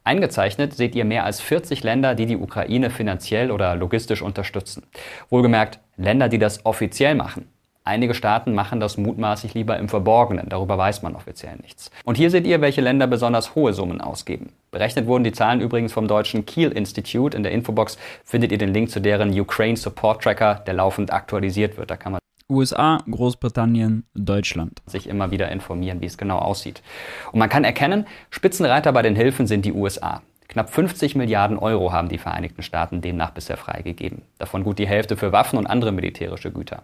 Eingezeichnet 0.03 0.73
seht 0.73 0.95
ihr 0.95 1.05
mehr 1.05 1.23
als 1.23 1.39
40 1.39 1.83
Länder, 1.83 2.13
die 2.13 2.25
die 2.25 2.35
Ukraine 2.35 2.89
finanziell 2.89 3.51
oder 3.51 3.75
logistisch 3.75 4.21
unterstützen. 4.21 4.83
Wohlgemerkt 5.29 5.79
Länder, 5.95 6.27
die 6.27 6.39
das 6.39 6.65
offiziell 6.65 7.15
machen. 7.15 7.47
Einige 7.85 8.13
Staaten 8.13 8.53
machen 8.53 8.79
das 8.79 8.97
mutmaßlich 8.97 9.53
lieber 9.53 9.77
im 9.77 9.89
Verborgenen, 9.89 10.47
darüber 10.47 10.77
weiß 10.77 11.01
man 11.01 11.15
offiziell 11.15 11.57
nichts. 11.57 11.91
Und 12.05 12.15
hier 12.15 12.29
seht 12.29 12.47
ihr, 12.47 12.61
welche 12.61 12.79
Länder 12.79 13.07
besonders 13.07 13.55
hohe 13.55 13.73
Summen 13.73 13.99
ausgeben. 13.99 14.53
Berechnet 14.71 15.05
wurden 15.05 15.25
die 15.25 15.33
Zahlen 15.33 15.59
übrigens 15.59 15.91
vom 15.91 16.07
deutschen 16.07 16.45
Kiel 16.45 16.71
Institute. 16.71 17.35
In 17.35 17.43
der 17.43 17.51
Infobox 17.51 17.97
findet 18.23 18.53
ihr 18.53 18.57
den 18.57 18.73
Link 18.73 18.89
zu 18.89 19.01
deren 19.01 19.37
Ukraine 19.37 19.75
Support 19.75 20.23
Tracker, 20.23 20.63
der 20.65 20.75
laufend 20.75 21.11
aktualisiert 21.11 21.77
wird. 21.77 21.91
Da 21.91 21.97
kann 21.97 22.13
man 22.13 22.22
USA, 22.49 22.99
Großbritannien, 23.09 24.05
Deutschland. 24.13 24.81
Sich 24.85 25.07
immer 25.07 25.31
wieder 25.31 25.51
informieren, 25.51 26.01
wie 26.01 26.05
es 26.05 26.17
genau 26.17 26.39
aussieht. 26.39 26.81
Und 27.31 27.39
man 27.39 27.49
kann 27.49 27.63
erkennen, 27.63 28.05
Spitzenreiter 28.29 28.91
bei 28.91 29.01
den 29.01 29.15
Hilfen 29.15 29.47
sind 29.47 29.65
die 29.65 29.73
USA. 29.73 30.21
Knapp 30.47 30.69
50 30.69 31.15
Milliarden 31.15 31.57
Euro 31.57 31.91
haben 31.91 32.09
die 32.09 32.17
Vereinigten 32.17 32.61
Staaten 32.61 33.01
demnach 33.01 33.31
bisher 33.31 33.57
freigegeben. 33.57 34.21
Davon 34.37 34.63
gut 34.63 34.77
die 34.77 34.87
Hälfte 34.87 35.17
für 35.17 35.31
Waffen 35.31 35.57
und 35.57 35.67
andere 35.67 35.91
militärische 35.91 36.51
Güter. 36.51 36.83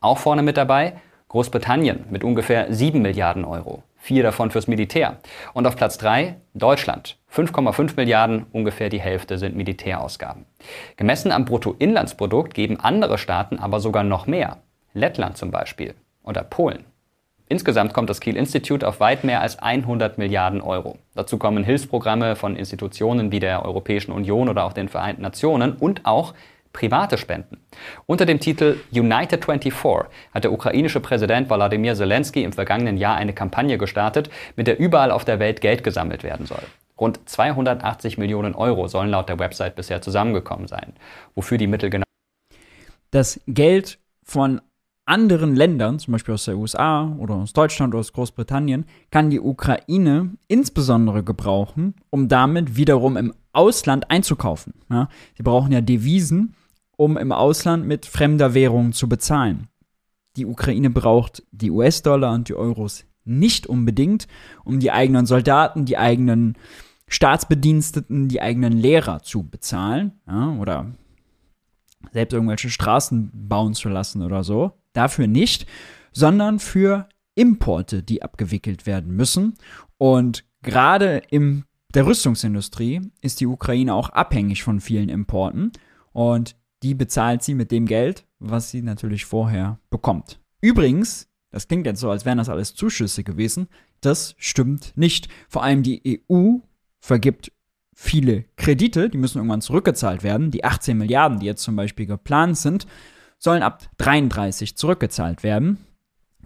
Auch 0.00 0.18
vorne 0.18 0.42
mit 0.42 0.56
dabei 0.56 0.94
Großbritannien 1.28 2.04
mit 2.10 2.22
ungefähr 2.22 2.72
7 2.72 3.02
Milliarden 3.02 3.44
Euro. 3.44 3.82
Vier 3.96 4.22
davon 4.22 4.50
fürs 4.50 4.68
Militär. 4.68 5.16
Und 5.52 5.66
auf 5.66 5.76
Platz 5.76 5.98
3 5.98 6.36
Deutschland. 6.54 7.16
5,5 7.32 7.96
Milliarden, 7.96 8.46
ungefähr 8.52 8.88
die 8.88 9.00
Hälfte 9.00 9.38
sind 9.38 9.56
Militärausgaben. 9.56 10.44
Gemessen 10.96 11.32
am 11.32 11.44
Bruttoinlandsprodukt 11.44 12.54
geben 12.54 12.78
andere 12.78 13.18
Staaten 13.18 13.58
aber 13.58 13.80
sogar 13.80 14.04
noch 14.04 14.26
mehr. 14.26 14.58
Lettland 14.94 15.36
zum 15.36 15.50
Beispiel 15.50 15.94
oder 16.22 16.42
Polen. 16.42 16.84
Insgesamt 17.46 17.92
kommt 17.92 18.08
das 18.08 18.20
Kiel 18.20 18.36
Institute 18.36 18.88
auf 18.88 19.00
weit 19.00 19.22
mehr 19.22 19.42
als 19.42 19.58
100 19.58 20.16
Milliarden 20.16 20.62
Euro. 20.62 20.98
Dazu 21.14 21.36
kommen 21.36 21.62
Hilfsprogramme 21.62 22.36
von 22.36 22.56
Institutionen 22.56 23.30
wie 23.32 23.40
der 23.40 23.64
Europäischen 23.64 24.12
Union 24.12 24.48
oder 24.48 24.64
auch 24.64 24.72
den 24.72 24.88
Vereinten 24.88 25.22
Nationen 25.22 25.74
und 25.74 26.06
auch 26.06 26.32
private 26.72 27.18
Spenden. 27.18 27.60
Unter 28.06 28.26
dem 28.26 28.40
Titel 28.40 28.80
United 28.90 29.44
24 29.44 29.72
hat 30.32 30.44
der 30.44 30.52
ukrainische 30.52 31.00
Präsident 31.00 31.50
Wladimir 31.50 31.94
Zelensky 31.94 32.42
im 32.42 32.52
vergangenen 32.52 32.96
Jahr 32.96 33.16
eine 33.16 33.34
Kampagne 33.34 33.78
gestartet, 33.78 34.30
mit 34.56 34.66
der 34.66 34.80
überall 34.80 35.10
auf 35.10 35.24
der 35.24 35.38
Welt 35.38 35.60
Geld 35.60 35.84
gesammelt 35.84 36.24
werden 36.24 36.46
soll. 36.46 36.62
Rund 36.98 37.28
280 37.28 38.18
Millionen 38.18 38.54
Euro 38.54 38.88
sollen 38.88 39.10
laut 39.10 39.28
der 39.28 39.38
Website 39.38 39.76
bisher 39.76 40.00
zusammengekommen 40.00 40.66
sein. 40.66 40.94
Wofür 41.34 41.58
die 41.58 41.66
Mittel 41.66 41.90
genau 41.90 42.04
das 43.10 43.40
Geld 43.46 44.00
von 44.24 44.60
anderen 45.06 45.54
Ländern, 45.54 45.98
zum 45.98 46.12
Beispiel 46.12 46.34
aus 46.34 46.46
der 46.46 46.56
USA 46.56 47.14
oder 47.18 47.34
aus 47.34 47.52
Deutschland 47.52 47.92
oder 47.92 48.00
aus 48.00 48.12
Großbritannien, 48.12 48.86
kann 49.10 49.30
die 49.30 49.40
Ukraine 49.40 50.30
insbesondere 50.48 51.22
gebrauchen, 51.22 51.94
um 52.10 52.28
damit 52.28 52.76
wiederum 52.76 53.16
im 53.16 53.34
Ausland 53.52 54.10
einzukaufen. 54.10 54.74
Ja? 54.90 55.08
Sie 55.36 55.42
brauchen 55.42 55.72
ja 55.72 55.80
Devisen, 55.80 56.54
um 56.96 57.16
im 57.16 57.32
Ausland 57.32 57.86
mit 57.86 58.06
fremder 58.06 58.54
Währung 58.54 58.92
zu 58.92 59.08
bezahlen. 59.08 59.68
Die 60.36 60.46
Ukraine 60.46 60.90
braucht 60.90 61.42
die 61.52 61.70
US-Dollar 61.70 62.32
und 62.34 62.48
die 62.48 62.54
Euros 62.54 63.04
nicht 63.24 63.66
unbedingt, 63.66 64.26
um 64.64 64.80
die 64.80 64.90
eigenen 64.90 65.26
Soldaten, 65.26 65.84
die 65.84 65.98
eigenen 65.98 66.56
Staatsbediensteten, 67.08 68.28
die 68.28 68.40
eigenen 68.40 68.72
Lehrer 68.72 69.22
zu 69.22 69.42
bezahlen 69.44 70.12
ja? 70.26 70.56
oder 70.58 70.86
selbst 72.12 72.32
irgendwelche 72.32 72.70
Straßen 72.70 73.30
bauen 73.32 73.74
zu 73.74 73.88
lassen 73.88 74.22
oder 74.22 74.44
so. 74.44 74.72
Dafür 74.94 75.26
nicht, 75.26 75.66
sondern 76.12 76.58
für 76.58 77.08
Importe, 77.34 78.02
die 78.02 78.22
abgewickelt 78.22 78.86
werden 78.86 79.14
müssen. 79.14 79.54
Und 79.98 80.44
gerade 80.62 81.22
in 81.30 81.64
der 81.94 82.06
Rüstungsindustrie 82.06 83.00
ist 83.20 83.40
die 83.40 83.46
Ukraine 83.46 83.94
auch 83.94 84.10
abhängig 84.10 84.62
von 84.62 84.80
vielen 84.80 85.08
Importen. 85.08 85.72
Und 86.12 86.56
die 86.82 86.94
bezahlt 86.94 87.42
sie 87.42 87.54
mit 87.54 87.70
dem 87.70 87.86
Geld, 87.86 88.26
was 88.38 88.70
sie 88.70 88.82
natürlich 88.82 89.24
vorher 89.24 89.78
bekommt. 89.90 90.40
Übrigens, 90.60 91.28
das 91.50 91.68
klingt 91.68 91.86
jetzt 91.86 92.00
so, 92.00 92.10
als 92.10 92.24
wären 92.24 92.38
das 92.38 92.48
alles 92.48 92.74
Zuschüsse 92.74 93.22
gewesen. 93.22 93.68
Das 94.00 94.34
stimmt 94.38 94.92
nicht. 94.96 95.28
Vor 95.48 95.62
allem 95.62 95.82
die 95.82 96.24
EU 96.28 96.58
vergibt 97.00 97.52
viele 97.94 98.44
Kredite, 98.56 99.08
die 99.08 99.18
müssen 99.18 99.38
irgendwann 99.38 99.60
zurückgezahlt 99.60 100.22
werden. 100.22 100.50
Die 100.50 100.64
18 100.64 100.98
Milliarden, 100.98 101.38
die 101.38 101.46
jetzt 101.46 101.62
zum 101.62 101.76
Beispiel 101.76 102.06
geplant 102.06 102.58
sind, 102.58 102.86
sollen 103.44 103.62
ab 103.62 103.82
33 103.98 104.74
zurückgezahlt 104.74 105.42
werden. 105.42 105.86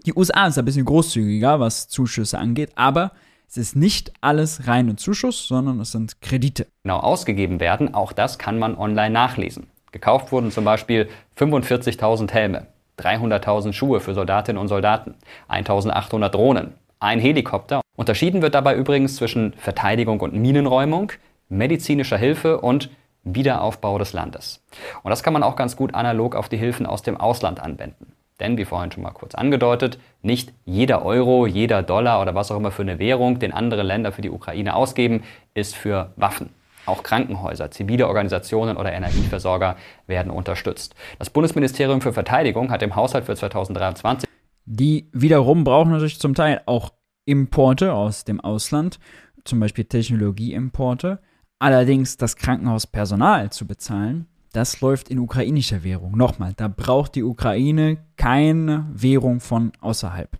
Die 0.04 0.14
USA 0.14 0.48
ist 0.48 0.58
ein 0.58 0.64
bisschen 0.64 0.84
großzügiger, 0.84 1.60
was 1.60 1.88
Zuschüsse 1.88 2.38
angeht, 2.38 2.72
aber 2.74 3.12
es 3.48 3.56
ist 3.56 3.76
nicht 3.76 4.12
alles 4.20 4.66
reine 4.66 4.96
Zuschuss, 4.96 5.46
sondern 5.46 5.80
es 5.80 5.92
sind 5.92 6.20
Kredite. 6.20 6.66
Genau 6.82 6.98
ausgegeben 6.98 7.60
werden, 7.60 7.94
auch 7.94 8.12
das 8.12 8.38
kann 8.38 8.58
man 8.58 8.76
online 8.76 9.10
nachlesen. 9.10 9.68
Gekauft 9.92 10.32
wurden 10.32 10.50
zum 10.50 10.64
Beispiel 10.64 11.08
45.000 11.38 12.30
Helme, 12.32 12.66
300.000 12.98 13.72
Schuhe 13.72 14.00
für 14.00 14.12
Soldatinnen 14.12 14.60
und 14.60 14.68
Soldaten, 14.68 15.14
1.800 15.48 16.28
Drohnen, 16.28 16.74
ein 16.98 17.20
Helikopter. 17.20 17.80
Unterschieden 17.96 18.42
wird 18.42 18.54
dabei 18.54 18.74
übrigens 18.74 19.16
zwischen 19.16 19.52
Verteidigung 19.54 20.20
und 20.20 20.34
Minenräumung, 20.34 21.12
medizinischer 21.48 22.18
Hilfe 22.18 22.60
und 22.60 22.90
Wiederaufbau 23.24 23.98
des 23.98 24.12
Landes. 24.12 24.64
Und 25.02 25.10
das 25.10 25.22
kann 25.22 25.32
man 25.32 25.42
auch 25.42 25.56
ganz 25.56 25.76
gut 25.76 25.94
analog 25.94 26.34
auf 26.34 26.48
die 26.48 26.56
Hilfen 26.56 26.86
aus 26.86 27.02
dem 27.02 27.16
Ausland 27.16 27.60
anwenden. 27.60 28.12
Denn, 28.40 28.56
wie 28.56 28.64
vorhin 28.64 28.92
schon 28.92 29.02
mal 29.02 29.10
kurz 29.10 29.34
angedeutet, 29.34 29.98
nicht 30.22 30.52
jeder 30.64 31.04
Euro, 31.04 31.46
jeder 31.46 31.82
Dollar 31.82 32.22
oder 32.22 32.34
was 32.34 32.50
auch 32.52 32.56
immer 32.56 32.70
für 32.70 32.82
eine 32.82 32.98
Währung, 32.98 33.40
den 33.40 33.52
andere 33.52 33.82
Länder 33.82 34.12
für 34.12 34.22
die 34.22 34.30
Ukraine 34.30 34.76
ausgeben, 34.76 35.24
ist 35.54 35.74
für 35.74 36.12
Waffen. 36.16 36.50
Auch 36.86 37.02
Krankenhäuser, 37.02 37.70
zivile 37.70 38.06
Organisationen 38.06 38.76
oder 38.76 38.92
Energieversorger 38.92 39.76
werden 40.06 40.30
unterstützt. 40.30 40.94
Das 41.18 41.30
Bundesministerium 41.30 42.00
für 42.00 42.12
Verteidigung 42.12 42.70
hat 42.70 42.82
im 42.82 42.96
Haushalt 42.96 43.26
für 43.26 43.34
2023 43.34 44.28
Die 44.64 45.10
wiederum 45.12 45.64
brauchen 45.64 45.90
natürlich 45.90 46.20
zum 46.20 46.34
Teil 46.34 46.62
auch 46.66 46.92
Importe 47.26 47.92
aus 47.92 48.24
dem 48.24 48.40
Ausland, 48.40 48.98
zum 49.44 49.60
Beispiel 49.60 49.84
Technologieimporte. 49.84 51.20
Allerdings 51.58 52.16
das 52.16 52.36
Krankenhauspersonal 52.36 53.50
zu 53.50 53.66
bezahlen, 53.66 54.26
das 54.52 54.80
läuft 54.80 55.08
in 55.08 55.18
ukrainischer 55.18 55.82
Währung. 55.82 56.16
Nochmal, 56.16 56.54
da 56.56 56.68
braucht 56.68 57.14
die 57.14 57.22
Ukraine 57.22 57.98
keine 58.16 58.88
Währung 58.92 59.40
von 59.40 59.72
außerhalb. 59.80 60.38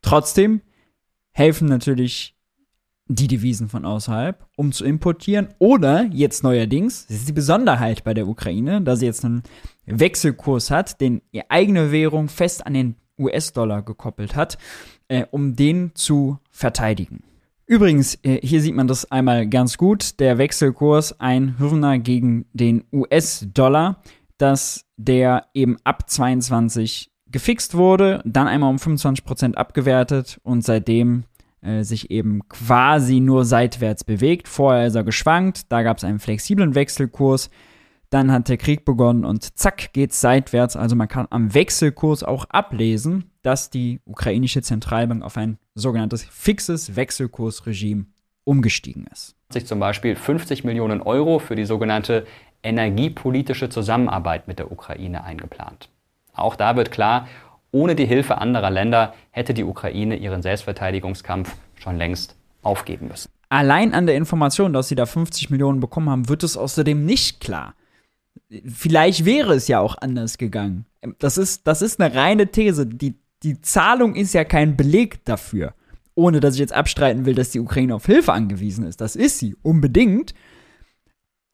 Trotzdem 0.00 0.62
helfen 1.32 1.68
natürlich 1.68 2.36
die 3.08 3.26
Devisen 3.26 3.68
von 3.68 3.84
außerhalb, 3.84 4.46
um 4.56 4.72
zu 4.72 4.84
importieren. 4.84 5.48
Oder 5.58 6.04
jetzt 6.12 6.42
neuerdings, 6.42 7.06
das 7.06 7.18
ist 7.18 7.28
die 7.28 7.32
Besonderheit 7.32 8.04
bei 8.04 8.14
der 8.14 8.28
Ukraine, 8.28 8.80
dass 8.80 9.00
sie 9.00 9.06
jetzt 9.06 9.24
einen 9.24 9.42
Wechselkurs 9.86 10.70
hat, 10.70 11.00
den 11.00 11.20
ihre 11.30 11.50
eigene 11.50 11.92
Währung 11.92 12.28
fest 12.28 12.66
an 12.66 12.74
den 12.74 12.96
US-Dollar 13.18 13.82
gekoppelt 13.82 14.34
hat, 14.34 14.56
äh, 15.08 15.26
um 15.30 15.54
den 15.54 15.94
zu 15.94 16.38
verteidigen. 16.50 17.22
Übrigens, 17.72 18.18
äh, 18.22 18.38
hier 18.46 18.60
sieht 18.60 18.74
man 18.74 18.86
das 18.86 19.10
einmal 19.10 19.48
ganz 19.48 19.78
gut, 19.78 20.20
der 20.20 20.36
Wechselkurs 20.36 21.18
ein 21.20 21.58
Hürner 21.58 21.98
gegen 21.98 22.44
den 22.52 22.84
US-Dollar, 22.92 24.02
dass 24.36 24.84
der 24.98 25.46
eben 25.54 25.78
ab 25.82 26.10
22 26.10 27.10
gefixt 27.28 27.74
wurde, 27.74 28.20
dann 28.26 28.46
einmal 28.46 28.68
um 28.68 28.76
25% 28.76 29.54
abgewertet 29.54 30.38
und 30.42 30.62
seitdem 30.62 31.24
äh, 31.62 31.82
sich 31.82 32.10
eben 32.10 32.46
quasi 32.50 33.20
nur 33.20 33.46
seitwärts 33.46 34.04
bewegt. 34.04 34.48
Vorher 34.48 34.88
ist 34.88 34.94
er 34.94 35.04
geschwankt, 35.04 35.72
da 35.72 35.82
gab 35.82 35.96
es 35.96 36.04
einen 36.04 36.18
flexiblen 36.18 36.74
Wechselkurs. 36.74 37.48
Dann 38.10 38.32
hat 38.32 38.50
der 38.50 38.58
Krieg 38.58 38.84
begonnen 38.84 39.24
und 39.24 39.58
zack 39.58 39.94
geht's 39.94 40.20
seitwärts. 40.20 40.76
Also 40.76 40.94
man 40.94 41.08
kann 41.08 41.26
am 41.30 41.54
Wechselkurs 41.54 42.22
auch 42.22 42.44
ablesen, 42.50 43.30
dass 43.40 43.70
die 43.70 44.00
ukrainische 44.04 44.60
Zentralbank 44.60 45.22
auf 45.22 45.38
ein 45.38 45.56
sogenanntes 45.74 46.24
fixes 46.24 46.96
Wechselkursregime 46.96 48.06
umgestiegen 48.44 49.06
ist. 49.12 49.34
Sich 49.50 49.66
zum 49.66 49.80
Beispiel 49.80 50.16
50 50.16 50.64
Millionen 50.64 51.00
Euro 51.00 51.38
für 51.38 51.56
die 51.56 51.64
sogenannte 51.64 52.26
energiepolitische 52.62 53.68
Zusammenarbeit 53.68 54.48
mit 54.48 54.58
der 54.58 54.72
Ukraine 54.72 55.24
eingeplant. 55.24 55.88
Auch 56.34 56.56
da 56.56 56.76
wird 56.76 56.90
klar, 56.90 57.28
ohne 57.70 57.94
die 57.94 58.06
Hilfe 58.06 58.38
anderer 58.38 58.70
Länder 58.70 59.14
hätte 59.30 59.54
die 59.54 59.64
Ukraine 59.64 60.16
ihren 60.16 60.42
Selbstverteidigungskampf 60.42 61.54
schon 61.76 61.96
längst 61.96 62.36
aufgeben 62.62 63.08
müssen. 63.08 63.30
Allein 63.48 63.92
an 63.92 64.06
der 64.06 64.16
Information, 64.16 64.72
dass 64.72 64.88
sie 64.88 64.94
da 64.94 65.06
50 65.06 65.50
Millionen 65.50 65.80
bekommen 65.80 66.08
haben, 66.08 66.28
wird 66.28 66.42
es 66.42 66.56
außerdem 66.56 67.04
nicht 67.04 67.40
klar. 67.40 67.74
Vielleicht 68.64 69.24
wäre 69.24 69.54
es 69.54 69.68
ja 69.68 69.80
auch 69.80 69.96
anders 70.00 70.38
gegangen. 70.38 70.86
Das 71.18 71.36
ist, 71.36 71.66
das 71.66 71.82
ist 71.82 72.00
eine 72.00 72.14
reine 72.14 72.46
These. 72.46 72.86
Die, 72.86 73.14
die 73.42 73.60
Zahlung 73.60 74.14
ist 74.14 74.34
ja 74.34 74.44
kein 74.44 74.76
Beleg 74.76 75.24
dafür. 75.24 75.74
Ohne 76.14 76.40
dass 76.40 76.54
ich 76.54 76.60
jetzt 76.60 76.74
abstreiten 76.74 77.24
will, 77.24 77.34
dass 77.34 77.50
die 77.50 77.60
Ukraine 77.60 77.94
auf 77.94 78.06
Hilfe 78.06 78.32
angewiesen 78.32 78.84
ist. 78.84 79.00
Das 79.00 79.16
ist 79.16 79.38
sie, 79.38 79.56
unbedingt. 79.62 80.34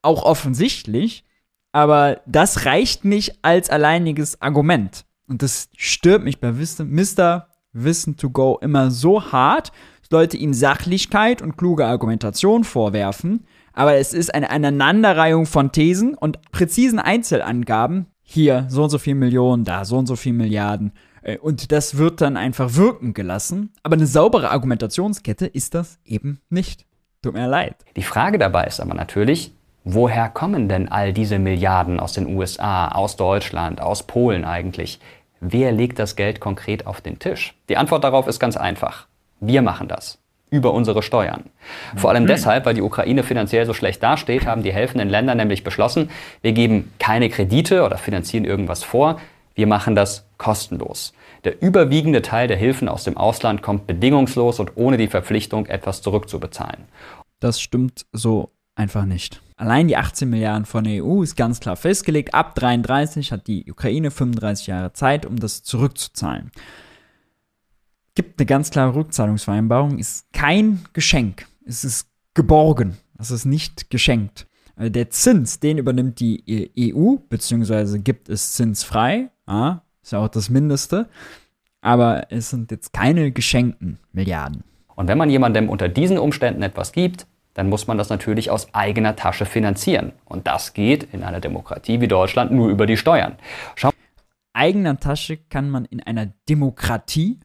Auch 0.03 0.25
offensichtlich. 0.25 1.25
Aber 1.73 2.21
das 2.27 2.65
reicht 2.65 3.05
nicht 3.05 3.39
als 3.43 3.71
alleiniges 3.71 4.43
Argument. 4.43 5.05
Und 5.29 5.43
das 5.43 5.69
stört 5.77 6.25
mich 6.25 6.41
bei 6.41 6.53
Mr. 6.53 7.49
Wissen 7.73 8.17
to 8.17 8.31
Go 8.31 8.59
immer 8.61 8.91
so 8.91 9.31
hart, 9.31 9.73
dass 10.01 10.11
Leute 10.11 10.37
ihm 10.37 10.55
Sachlichkeit 10.55 11.43
und 11.43 11.57
kluge 11.57 11.87
Argumentation 11.87 12.65
vorwerfen. 12.65 13.45
Aber 13.75 13.95
es 13.95 14.13
ist 14.13 14.35
eine 14.35 14.51
Aneinanderreihung 14.51 15.47
von 15.47 15.71
Thesen 15.71 16.15
und 16.15 16.41
präzisen 16.51 16.99
Einzelangaben. 16.99 18.07
Hier 18.23 18.67
so 18.69 18.85
und 18.85 18.91
so 18.91 18.99
viel 18.99 19.15
Millionen, 19.15 19.65
da 19.65 19.85
so 19.85 19.97
und 19.99 20.07
so 20.07 20.17
viel 20.17 20.33
Milliarden. 20.33 20.93
Äh, 21.29 21.39
und 21.39 21.71
das 21.73 21.99
wird 21.99 22.21
dann 22.21 22.37
einfach 22.37 22.75
wirken 22.75 23.15
gelassen. 23.15 23.73
Aber 23.83 23.95
eine 23.95 24.07
saubere 24.07 24.51
Argumentationskette 24.51 25.47
ist 25.47 25.75
das 25.75 25.99
eben 26.05 26.41
nicht. 26.49 26.87
Tut 27.23 27.35
mir 27.35 27.47
leid. 27.47 27.77
Die 27.97 28.03
Frage 28.03 28.39
dabei 28.39 28.65
ist 28.65 28.81
aber 28.81 28.95
natürlich, 28.95 29.53
woher 29.85 30.29
kommen 30.29 30.69
denn 30.69 30.89
all 30.89 31.13
diese 31.13 31.39
Milliarden 31.39 32.01
aus 32.01 32.13
den 32.13 32.27
USA, 32.27 32.89
aus 32.89 33.17
Deutschland, 33.17 33.81
aus 33.81 34.05
Polen 34.05 34.45
eigentlich? 34.45 35.01
Wer 35.41 35.73
legt 35.73 35.99
das 35.99 36.17
Geld 36.17 36.41
konkret 36.41 36.87
auf 36.87 37.01
den 37.01 37.19
Tisch? 37.19 37.55
Die 37.69 37.77
Antwort 37.77 38.05
darauf 38.05 38.27
ist 38.27 38.41
ganz 38.41 38.57
einfach. 38.57 39.07
Wir 39.41 39.63
machen 39.63 39.89
das. 39.89 40.19
Über 40.51 40.73
unsere 40.73 41.03
Steuern. 41.03 41.45
Vor 41.97 42.11
allem 42.11 42.23
mhm. 42.23 42.29
deshalb, 42.29 42.65
weil 42.65 42.75
die 42.75 42.83
Ukraine 42.83 43.23
finanziell 43.23 43.67
so 43.67 43.75
schlecht 43.75 44.03
dasteht, 44.03 44.47
haben 44.47 44.63
die 44.63 44.73
helfenden 44.73 45.11
Länder 45.11 45.35
nämlich 45.35 45.63
beschlossen, 45.63 46.11
wir 46.41 46.53
geben 46.53 46.91
keine 46.99 47.29
Kredite 47.29 47.85
oder 47.85 47.99
finanzieren 47.99 48.47
irgendwas 48.47 48.83
vor, 48.83 49.21
wir 49.55 49.67
machen 49.67 49.95
das 49.95 50.25
kostenlos. 50.39 51.13
Der 51.45 51.63
überwiegende 51.63 52.23
Teil 52.23 52.49
der 52.49 52.57
Hilfen 52.57 52.89
aus 52.89 53.05
dem 53.05 53.17
Ausland 53.17 53.63
kommt 53.63 53.87
bedingungslos 53.87 54.61
und 54.61 54.73
ohne 54.77 54.97
die 54.97 55.09
Verpflichtung, 55.09 55.67
etwas 55.67 56.03
zurückzubezahlen. 56.03 56.85
Das 57.41 57.61
stimmt 57.61 58.07
so 58.13 58.51
einfach 58.75 59.05
nicht. 59.05 59.41
Allein 59.57 59.89
die 59.89 59.97
18 59.97 60.31
Milliarden 60.31 60.67
von 60.67 60.85
der 60.85 61.05
EU 61.05 61.23
ist 61.23 61.37
ganz 61.37 61.61
klar 61.61 61.77
festgelegt. 61.77 62.35
Ab 62.35 62.55
33 62.55 63.33
hat 63.33 63.47
die 63.47 63.71
Ukraine 63.71 64.11
35 64.11 64.69
Jahre 64.69 64.93
Zeit, 64.93 65.27
um 65.27 65.37
das 65.37 65.63
zurückzuzahlen. 65.63 66.53
Gibt 68.15 68.41
eine 68.41 68.47
ganz 68.47 68.71
klare 68.71 68.95
Rückzahlungsvereinbarung, 68.95 69.99
ist 69.99 70.33
kein 70.33 70.85
Geschenk. 70.93 71.47
Es 71.65 71.85
ist 71.85 72.09
geborgen. 72.35 72.97
Es 73.19 73.31
ist 73.33 73.45
nicht 73.45 73.91
geschenkt. 73.91 74.47
Also 74.77 74.91
der 74.91 75.11
Zins, 75.11 75.59
den 75.59 75.79
übernimmt 75.79 76.21
die 76.21 76.71
EU, 76.79 77.17
beziehungsweise 77.29 77.99
gibt 77.99 78.29
es 78.29 78.53
zinsfrei. 78.53 79.31
Ja, 79.49 79.83
ist 80.09 80.13
ja 80.13 80.21
auch 80.21 80.29
das 80.29 80.49
Mindeste. 80.49 81.07
Aber 81.81 82.33
es 82.33 82.51
sind 82.51 82.71
jetzt 82.71 82.93
keine 82.93 83.31
geschenkten 83.31 83.99
Milliarden. 84.13 84.65
Und 84.97 85.07
wenn 85.07 85.19
man 85.19 85.31
jemandem 85.31 85.69
unter 85.69 85.89
diesen 85.89 86.19
Umständen 86.19 86.63
etwas 86.63 86.93
gibt, 86.93 87.27
dann 87.55 87.69
muss 87.69 87.87
man 87.87 87.99
das 87.99 88.09
natürlich 88.09 88.51
aus 88.51 88.73
eigener 88.75 89.17
Tasche 89.17 89.45
finanzieren. 89.45 90.13
Und 90.25 90.47
das 90.47 90.75
geht 90.75 91.13
in 91.13 91.23
einer 91.23 91.41
Demokratie 91.41 92.01
wie 92.01 92.09
Deutschland 92.09 92.51
nur 92.53 92.69
über 92.69 92.87
die 92.87 92.97
Steuern. 92.97 93.37
Schau 93.77 93.91
eigener 94.55 94.99
Tasche 94.99 95.37
kann 95.37 95.71
man 95.71 95.85
in 95.85 96.03
einer 96.03 96.33
Demokratie, 96.49 97.39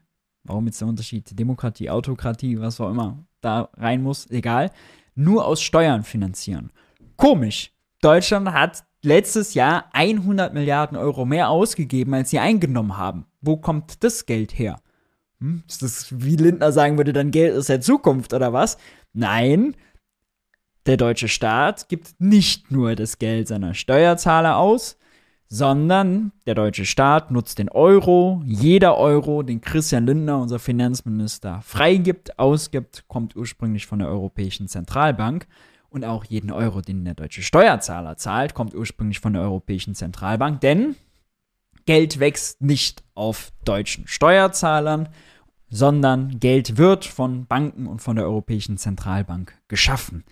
warum 0.43 0.65
jetzt 0.65 0.81
der 0.81 0.87
Unterschied 0.87 1.37
Demokratie, 1.37 1.89
Autokratie, 1.89 2.59
was 2.59 2.79
auch 2.79 2.89
immer 2.89 3.23
da 3.41 3.69
rein 3.75 4.01
muss, 4.01 4.29
egal, 4.31 4.71
nur 5.15 5.45
aus 5.45 5.61
Steuern 5.61 6.03
finanzieren. 6.03 6.71
Komisch. 7.17 7.71
Deutschland 8.01 8.51
hat 8.51 8.83
letztes 9.03 9.53
Jahr 9.53 9.85
100 9.93 10.53
Milliarden 10.53 10.97
Euro 10.97 11.25
mehr 11.25 11.49
ausgegeben, 11.49 12.13
als 12.13 12.29
sie 12.29 12.39
eingenommen 12.39 12.97
haben. 12.97 13.25
Wo 13.41 13.57
kommt 13.57 14.03
das 14.03 14.25
Geld 14.25 14.57
her? 14.57 14.79
Hm? 15.39 15.63
Ist 15.67 15.83
das, 15.83 16.07
wie 16.11 16.35
Lindner 16.35 16.71
sagen 16.71 16.97
würde, 16.97 17.13
dann 17.13 17.31
Geld 17.31 17.55
ist 17.55 17.69
der 17.69 17.81
Zukunft 17.81 18.33
oder 18.33 18.53
was? 18.53 18.77
Nein, 19.13 19.75
der 20.85 20.97
deutsche 20.97 21.27
Staat 21.27 21.87
gibt 21.87 22.15
nicht 22.19 22.71
nur 22.71 22.95
das 22.95 23.17
Geld 23.17 23.47
seiner 23.47 23.73
Steuerzahler 23.73 24.57
aus, 24.57 24.97
sondern 25.47 26.31
der 26.45 26.55
deutsche 26.55 26.85
Staat 26.85 27.31
nutzt 27.31 27.59
den 27.59 27.69
Euro. 27.69 28.41
Jeder 28.45 28.97
Euro, 28.97 29.43
den 29.43 29.61
Christian 29.61 30.05
Lindner, 30.05 30.39
unser 30.39 30.59
Finanzminister, 30.59 31.61
freigibt, 31.61 32.39
ausgibt, 32.39 33.05
kommt 33.07 33.35
ursprünglich 33.35 33.85
von 33.85 33.99
der 33.99 34.09
Europäischen 34.09 34.67
Zentralbank. 34.67 35.47
Und 35.93 36.05
auch 36.05 36.25
jeden 36.25 36.49
Euro, 36.49 36.81
den 36.81 37.05
der 37.05 37.13
deutsche 37.13 37.43
Steuerzahler 37.43 38.17
zahlt, 38.17 38.55
kommt 38.55 38.73
ursprünglich 38.73 39.19
von 39.19 39.33
der 39.33 39.43
Europäischen 39.43 39.93
Zentralbank. 39.93 40.59
Denn 40.61 40.95
Geld 41.85 42.19
wächst 42.19 42.63
nicht 42.63 43.03
auf 43.13 43.51
deutschen 43.63 44.07
Steuerzahlern, 44.07 45.09
sondern 45.69 46.39
Geld 46.39 46.77
wird 46.77 47.05
von 47.05 47.45
Banken 47.45 47.85
und 47.85 48.01
von 48.01 48.15
der 48.15 48.25
Europäischen 48.25 48.77
Zentralbank 48.77 49.55
geschaffen. 49.67 50.23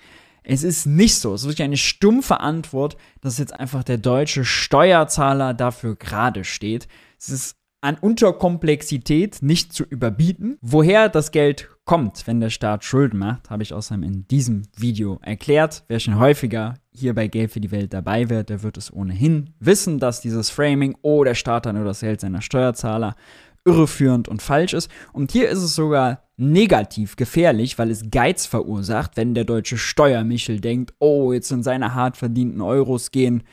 Es 0.42 0.64
ist 0.64 0.88
nicht 0.88 1.20
so. 1.20 1.36
Es 1.36 1.42
ist 1.42 1.48
wirklich 1.48 1.64
eine 1.64 1.78
stumpfe 1.78 2.40
Antwort, 2.40 2.98
dass 3.22 3.38
jetzt 3.38 3.54
einfach 3.54 3.84
der 3.84 4.00
deutsche 4.00 4.44
Steuerzahler 4.44 5.54
dafür 5.54 5.96
gerade 5.96 6.44
steht. 6.44 6.88
Es 7.20 7.30
ist 7.30 7.56
an 7.82 8.00
Unterkomplexität 8.00 9.44
nicht 9.44 9.74
zu 9.74 9.84
überbieten. 9.84 10.58
Woher 10.62 11.08
das 11.08 11.30
Geld 11.30 11.70
kommt, 11.92 12.26
wenn 12.26 12.40
der 12.40 12.50
Staat 12.50 12.86
Schulden 12.86 13.20
macht, 13.20 13.50
habe 13.50 13.64
ich 13.64 13.74
außerdem 13.74 14.04
in 14.04 14.26
diesem 14.30 14.62
Video 14.78 15.20
erklärt. 15.24 15.84
Wer 15.90 16.00
schon 16.00 16.18
häufiger 16.18 16.76
hier 16.94 17.14
bei 17.14 17.28
Geld 17.28 17.52
für 17.52 17.60
die 17.60 17.72
Welt 17.72 17.92
dabei 17.92 18.30
wäre, 18.30 18.46
der 18.46 18.64
wird 18.64 18.78
es 18.78 18.94
ohnehin 18.94 19.50
wissen, 19.60 20.00
dass 20.00 20.22
dieses 20.22 20.50
Framing, 20.50 20.96
oh, 21.02 21.26
der 21.26 21.36
Staat 21.36 21.66
hat 21.66 21.76
nur 21.76 21.84
das 21.84 22.00
Geld 22.00 22.22
seiner 22.22 22.42
Steuerzahler, 22.42 23.18
irreführend 23.66 24.30
und 24.30 24.42
falsch 24.42 24.72
ist. 24.72 24.90
Und 25.12 25.34
hier 25.34 25.50
ist 25.50 25.62
es 25.62 25.76
sogar 25.76 26.22
negativ 26.38 27.18
gefährlich, 27.18 27.78
weil 27.78 27.92
es 27.92 28.10
Geiz 28.10 28.46
verursacht, 28.46 29.18
wenn 29.18 29.34
der 29.34 29.44
deutsche 29.44 29.78
Steuermichel 29.78 30.62
denkt, 30.62 30.94
oh, 31.00 31.34
jetzt 31.34 31.50
sind 31.50 31.64
seine 31.64 31.94
hart 31.94 32.16
verdienten 32.16 32.62
Euros 32.62 33.12
gehen 33.12 33.44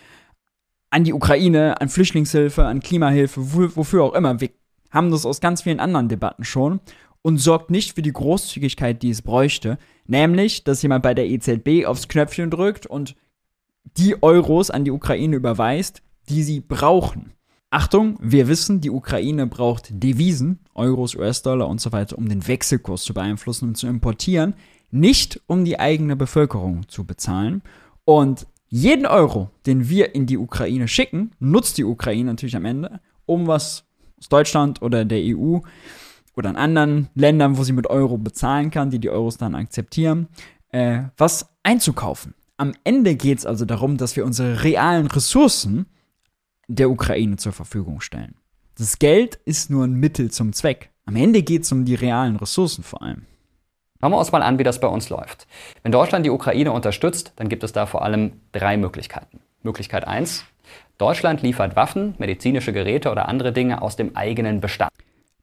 an 0.91 1.03
die 1.03 1.13
Ukraine, 1.13 1.81
an 1.81 1.89
Flüchtlingshilfe, 1.89 2.65
an 2.65 2.79
Klimahilfe, 2.79 3.53
wofür 3.75 4.05
auch 4.05 4.15
immer. 4.15 4.41
Wir 4.41 4.51
haben 4.93 5.11
das 5.11 5.27
aus 5.27 5.41
ganz 5.41 5.63
vielen 5.63 5.81
anderen 5.81 6.09
Debatten 6.09 6.45
schon 6.45 6.79
und 7.23 7.39
sorgt 7.39 7.71
nicht 7.71 7.95
für 7.95 8.03
die 8.03 8.13
Großzügigkeit, 8.13 9.03
die 9.03 9.11
es 9.11 9.23
bräuchte, 9.23 9.79
nämlich, 10.07 10.65
dass 10.65 10.83
jemand 10.83 11.03
bei 11.03 11.15
der 11.15 11.29
EZB 11.29 11.87
aufs 11.87 12.09
Knöpfchen 12.09 12.51
drückt 12.51 12.87
und 12.87 13.17
die 13.97 14.23
Euros 14.23 14.71
an 14.71 14.85
die 14.85 14.91
Ukraine 14.91 15.37
überweist, 15.37 16.03
die 16.29 16.43
sie 16.43 16.61
brauchen. 16.61 17.33
Achtung, 17.71 18.19
wir 18.21 18.49
wissen, 18.49 18.81
die 18.81 18.91
Ukraine 18.91 19.47
braucht 19.47 19.89
Devisen, 19.91 20.61
Euros, 20.75 21.15
US-Dollar 21.15 21.69
und 21.69 21.81
so 21.81 21.93
weiter, 21.93 22.17
um 22.17 22.29
den 22.29 22.47
Wechselkurs 22.47 23.03
zu 23.03 23.13
beeinflussen 23.13 23.69
und 23.69 23.75
zu 23.77 23.87
importieren, 23.87 24.55
nicht 24.91 25.41
um 25.47 25.65
die 25.65 25.79
eigene 25.79 26.17
Bevölkerung 26.17 26.89
zu 26.89 27.05
bezahlen. 27.05 27.63
Und 28.07 28.47
jeden 28.69 29.05
Euro, 29.05 29.51
den 29.67 29.89
wir 29.91 30.15
in 30.15 30.27
die 30.27 30.39
Ukraine 30.39 30.89
schicken, 30.89 31.33
nutzt 31.41 31.77
die 31.77 31.85
Ukraine 31.85 32.31
natürlich 32.31 32.57
am 32.57 32.65
Ende, 32.65 33.01
um 33.27 33.47
was 33.47 33.85
aus 34.19 34.29
Deutschland 34.31 34.81
oder 34.81 35.05
der 35.05 35.21
EU 35.23 35.59
oder 36.39 36.51
in 36.51 36.57
anderen 36.57 37.09
Ländern, 37.15 37.59
wo 37.59 37.65
sie 37.65 37.73
mit 37.73 37.89
Euro 37.89 38.17
bezahlen 38.17 38.71
kann, 38.71 38.91
die 38.91 39.01
die 39.01 39.11
Euros 39.11 39.37
dann 39.39 39.57
akzeptieren, 39.57 40.29
äh, 40.71 41.03
was 41.17 41.51
einzukaufen. 41.65 42.35
Am 42.57 42.75
Ende 42.85 43.17
geht 43.17 43.39
es 43.39 43.47
also 43.47 43.65
darum, 43.65 43.97
dass 43.97 44.15
wir 44.17 44.25
unsere 44.25 44.63
realen 44.63 45.09
Ressourcen 45.09 45.87
der 46.69 46.91
Ukraine 46.91 47.37
zur 47.37 47.53
Verfügung 47.53 48.01
stellen. 48.01 48.37
Das 48.77 49.01
Geld 49.01 49.41
ist 49.45 49.69
nur 49.71 49.85
ein 49.85 49.95
Mittel 49.95 50.31
zum 50.31 50.53
Zweck. 50.53 50.91
Am 51.07 51.17
Ende 51.17 51.43
geht 51.43 51.65
es 51.65 51.73
um 51.73 51.85
die 51.85 51.97
realen 51.97 52.37
Ressourcen 52.37 52.85
vor 52.85 53.03
allem. 53.03 53.27
Schauen 54.01 54.13
wir 54.13 54.19
uns 54.19 54.31
mal 54.31 54.43
an, 54.43 54.61
wie 54.61 54.65
das 54.65 54.79
bei 54.79 54.87
uns 54.87 55.09
läuft. 55.09 55.49
Wenn 55.83 55.91
Deutschland 55.91 56.25
die 56.25 56.31
Ukraine 56.31 56.71
unterstützt, 56.71 57.33
dann 57.35 57.49
gibt 57.49 57.65
es 57.65 57.73
da 57.73 57.87
vor 57.87 58.03
allem 58.03 58.35
drei 58.53 58.77
Möglichkeiten. 58.77 59.41
Möglichkeit 59.65 60.07
1. 60.07 60.45
Deutschland 60.99 61.43
liefert 61.43 61.75
Waffen, 61.75 62.15
medizinische 62.19 62.73
Geräte 62.73 63.11
oder 63.11 63.29
andere 63.29 63.53
Dinge 63.53 63.83
aus 63.83 63.97
dem 63.97 64.15
eigenen 64.15 64.61
Bestand. 64.61 64.93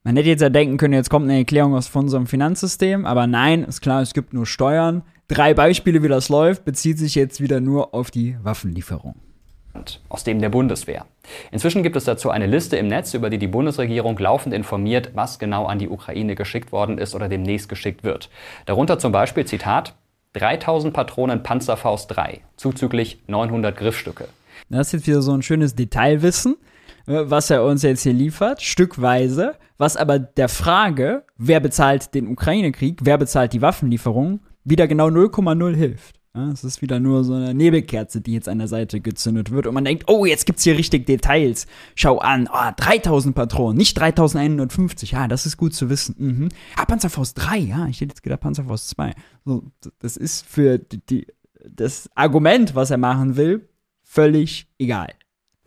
Man 0.05 0.15
hätte 0.17 0.29
jetzt 0.29 0.41
ja 0.41 0.49
denken 0.49 0.77
können, 0.77 0.93
jetzt 0.93 1.09
kommt 1.09 1.27
eine 1.27 1.39
Erklärung 1.39 1.73
aus 1.73 1.87
von 1.87 2.03
unserem 2.03 2.27
Finanzsystem, 2.27 3.07
aber 3.07 3.25
nein, 3.25 3.63
ist 3.63 3.81
klar, 3.81 4.03
es 4.03 4.13
gibt 4.13 4.33
nur 4.33 4.45
Steuern. 4.45 5.01
Drei 5.27 5.55
Beispiele, 5.55 6.03
wie 6.03 6.07
das 6.07 6.29
läuft, 6.29 6.63
bezieht 6.63 6.99
sich 6.99 7.15
jetzt 7.15 7.41
wieder 7.41 7.59
nur 7.59 7.95
auf 7.95 8.11
die 8.11 8.37
Waffenlieferung 8.43 9.15
aus 10.07 10.23
dem 10.23 10.39
der 10.39 10.47
Bundeswehr. 10.47 11.05
Inzwischen 11.51 11.83
gibt 11.83 11.97
es 11.97 12.05
dazu 12.05 12.29
eine 12.29 12.45
Liste 12.45 12.77
im 12.77 12.87
Netz, 12.87 13.13
über 13.13 13.29
die 13.29 13.37
die 13.37 13.47
Bundesregierung 13.47 14.17
laufend 14.17 14.55
informiert, 14.55 15.11
was 15.15 15.37
genau 15.37 15.65
an 15.65 15.79
die 15.79 15.89
Ukraine 15.89 16.35
geschickt 16.35 16.71
worden 16.71 16.97
ist 16.97 17.13
oder 17.13 17.27
demnächst 17.27 17.67
geschickt 17.67 18.05
wird. 18.05 18.29
Darunter 18.67 18.99
zum 18.99 19.11
Beispiel, 19.11 19.43
Zitat, 19.43 19.95
3000 20.31 20.93
Patronen 20.93 21.43
Panzerfaust 21.43 22.15
3, 22.15 22.39
zuzüglich 22.55 23.19
900 23.27 23.75
Griffstücke. 23.75 24.29
Das 24.69 24.87
ist 24.87 24.93
jetzt 24.93 25.07
wieder 25.07 25.21
so 25.21 25.33
ein 25.33 25.41
schönes 25.41 25.75
Detailwissen, 25.75 26.55
was 27.05 27.49
er 27.49 27.63
uns 27.63 27.83
jetzt 27.83 28.03
hier 28.03 28.13
liefert, 28.13 28.61
stückweise, 28.61 29.55
was 29.77 29.97
aber 29.97 30.19
der 30.19 30.49
Frage, 30.49 31.23
wer 31.37 31.59
bezahlt 31.59 32.13
den 32.13 32.27
Ukraine-Krieg, 32.27 32.99
wer 33.03 33.17
bezahlt 33.17 33.53
die 33.53 33.61
Waffenlieferung, 33.61 34.39
wieder 34.63 34.87
genau 34.87 35.07
0,0 35.07 35.75
hilft. 35.75 36.19
Ja, 36.35 36.51
es 36.51 36.65
ist 36.65 36.81
wieder 36.81 36.99
nur 36.99 37.23
so 37.23 37.33
eine 37.33 37.53
Nebelkerze, 37.53 38.19
die 38.19 38.33
jetzt 38.33 38.49
an 38.49 38.57
der 38.57 38.67
Seite 38.67 38.99
gezündet 38.99 39.51
wird 39.51 39.67
und 39.67 39.73
man 39.73 39.85
denkt, 39.85 40.03
oh, 40.07 40.25
jetzt 40.25 40.45
gibt's 40.45 40.63
hier 40.63 40.77
richtig 40.77 41.05
Details. 41.05 41.65
Schau 41.95 42.17
an, 42.17 42.49
oh, 42.51 42.71
3000 42.75 43.33
Patronen, 43.33 43.77
nicht 43.77 43.97
3150. 43.97 45.11
Ja, 45.11 45.29
das 45.29 45.45
ist 45.45 45.55
gut 45.55 45.73
zu 45.73 45.89
wissen. 45.89 46.15
Mhm. 46.17 46.49
Ah, 46.75 46.83
Panzerfaust 46.83 47.37
3, 47.37 47.59
ja, 47.59 47.87
ich 47.87 48.01
hätte 48.01 48.11
jetzt 48.11 48.23
gedacht 48.23 48.41
Panzerfaust 48.41 48.89
2. 48.89 49.13
So, 49.45 49.63
das 49.99 50.17
ist 50.17 50.45
für 50.45 50.77
die, 50.77 50.99
die, 51.05 51.27
das 51.69 52.09
Argument, 52.15 52.75
was 52.75 52.91
er 52.91 52.97
machen 52.97 53.37
will, 53.37 53.69
völlig 54.03 54.67
egal. 54.77 55.13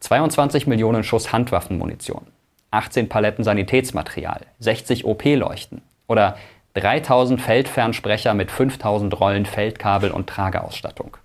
22 0.01 0.67
Millionen 0.67 1.05
Schuss 1.05 1.33
Handwaffenmunition, 1.33 2.27
18 2.71 3.09
Paletten 3.09 3.45
Sanitätsmaterial, 3.45 4.43
60 4.61 5.05
OP-Leuchten 5.05 5.83
oder 6.07 6.37
3000 6.75 7.41
Feldfernsprecher 7.41 8.35
mit 8.35 8.51
5000 8.51 9.19
Rollen 9.19 9.47
Feldkabel 9.47 10.11
und 10.11 10.29
Trageausstattung. 10.29 11.17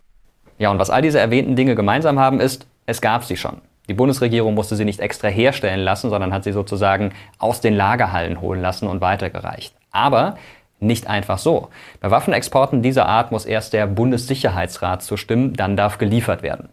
Ja, 0.58 0.72
und 0.72 0.80
was 0.80 0.90
all 0.90 1.02
diese 1.02 1.20
erwähnten 1.20 1.56
Dinge 1.56 1.76
gemeinsam 1.76 2.20
haben, 2.20 2.40
ist, 2.40 2.68
es 2.86 3.02
gab 3.02 3.24
sie 3.24 3.38
schon. 3.38 3.62
Die 3.90 3.94
Bundesregierung 3.94 4.54
musste 4.54 4.76
sie 4.76 4.86
nicht 4.86 5.02
extra 5.02 5.28
herstellen 5.28 5.82
lassen, 5.82 6.10
sondern 6.10 6.34
hat 6.34 6.46
sie 6.46 6.54
sozusagen 6.54 7.14
aus 7.38 7.60
den 7.60 7.76
Lagerhallen 7.76 8.40
holen 8.40 8.62
lassen 8.62 8.88
und 8.88 9.02
weitergereicht. 9.02 9.76
Aber 9.92 10.38
nicht 10.84 11.08
einfach 11.08 11.38
so. 11.38 11.70
Bei 12.00 12.12
Waffenexporten 12.12 12.82
dieser 12.82 13.08
Art 13.08 13.32
muss 13.32 13.46
erst 13.46 13.74
der 13.74 13.88
Bundessicherheitsrat 13.88 15.02
zustimmen, 15.02 15.54
dann 15.54 15.76
darf 15.76 15.98
geliefert 15.98 16.44
werden. 16.44 16.70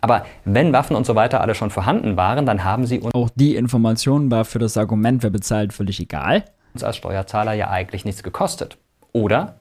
Aber 0.00 0.24
wenn 0.44 0.72
Waffen 0.72 0.96
und 0.96 1.06
so 1.06 1.14
weiter 1.14 1.40
alle 1.40 1.54
schon 1.54 1.70
vorhanden 1.70 2.16
waren, 2.16 2.46
dann 2.46 2.64
haben 2.64 2.86
sie 2.86 3.00
uns. 3.00 3.14
Auch 3.14 3.30
die 3.34 3.56
Information 3.56 4.30
war 4.30 4.44
für 4.44 4.58
das 4.58 4.76
Argument, 4.76 5.22
wer 5.22 5.30
bezahlt, 5.30 5.72
völlig 5.72 6.00
egal 6.00 6.44
uns 6.74 6.84
als 6.84 6.96
Steuerzahler 6.96 7.52
ja 7.52 7.70
eigentlich 7.70 8.04
nichts 8.04 8.22
gekostet. 8.22 8.78
Oder? 9.12 9.56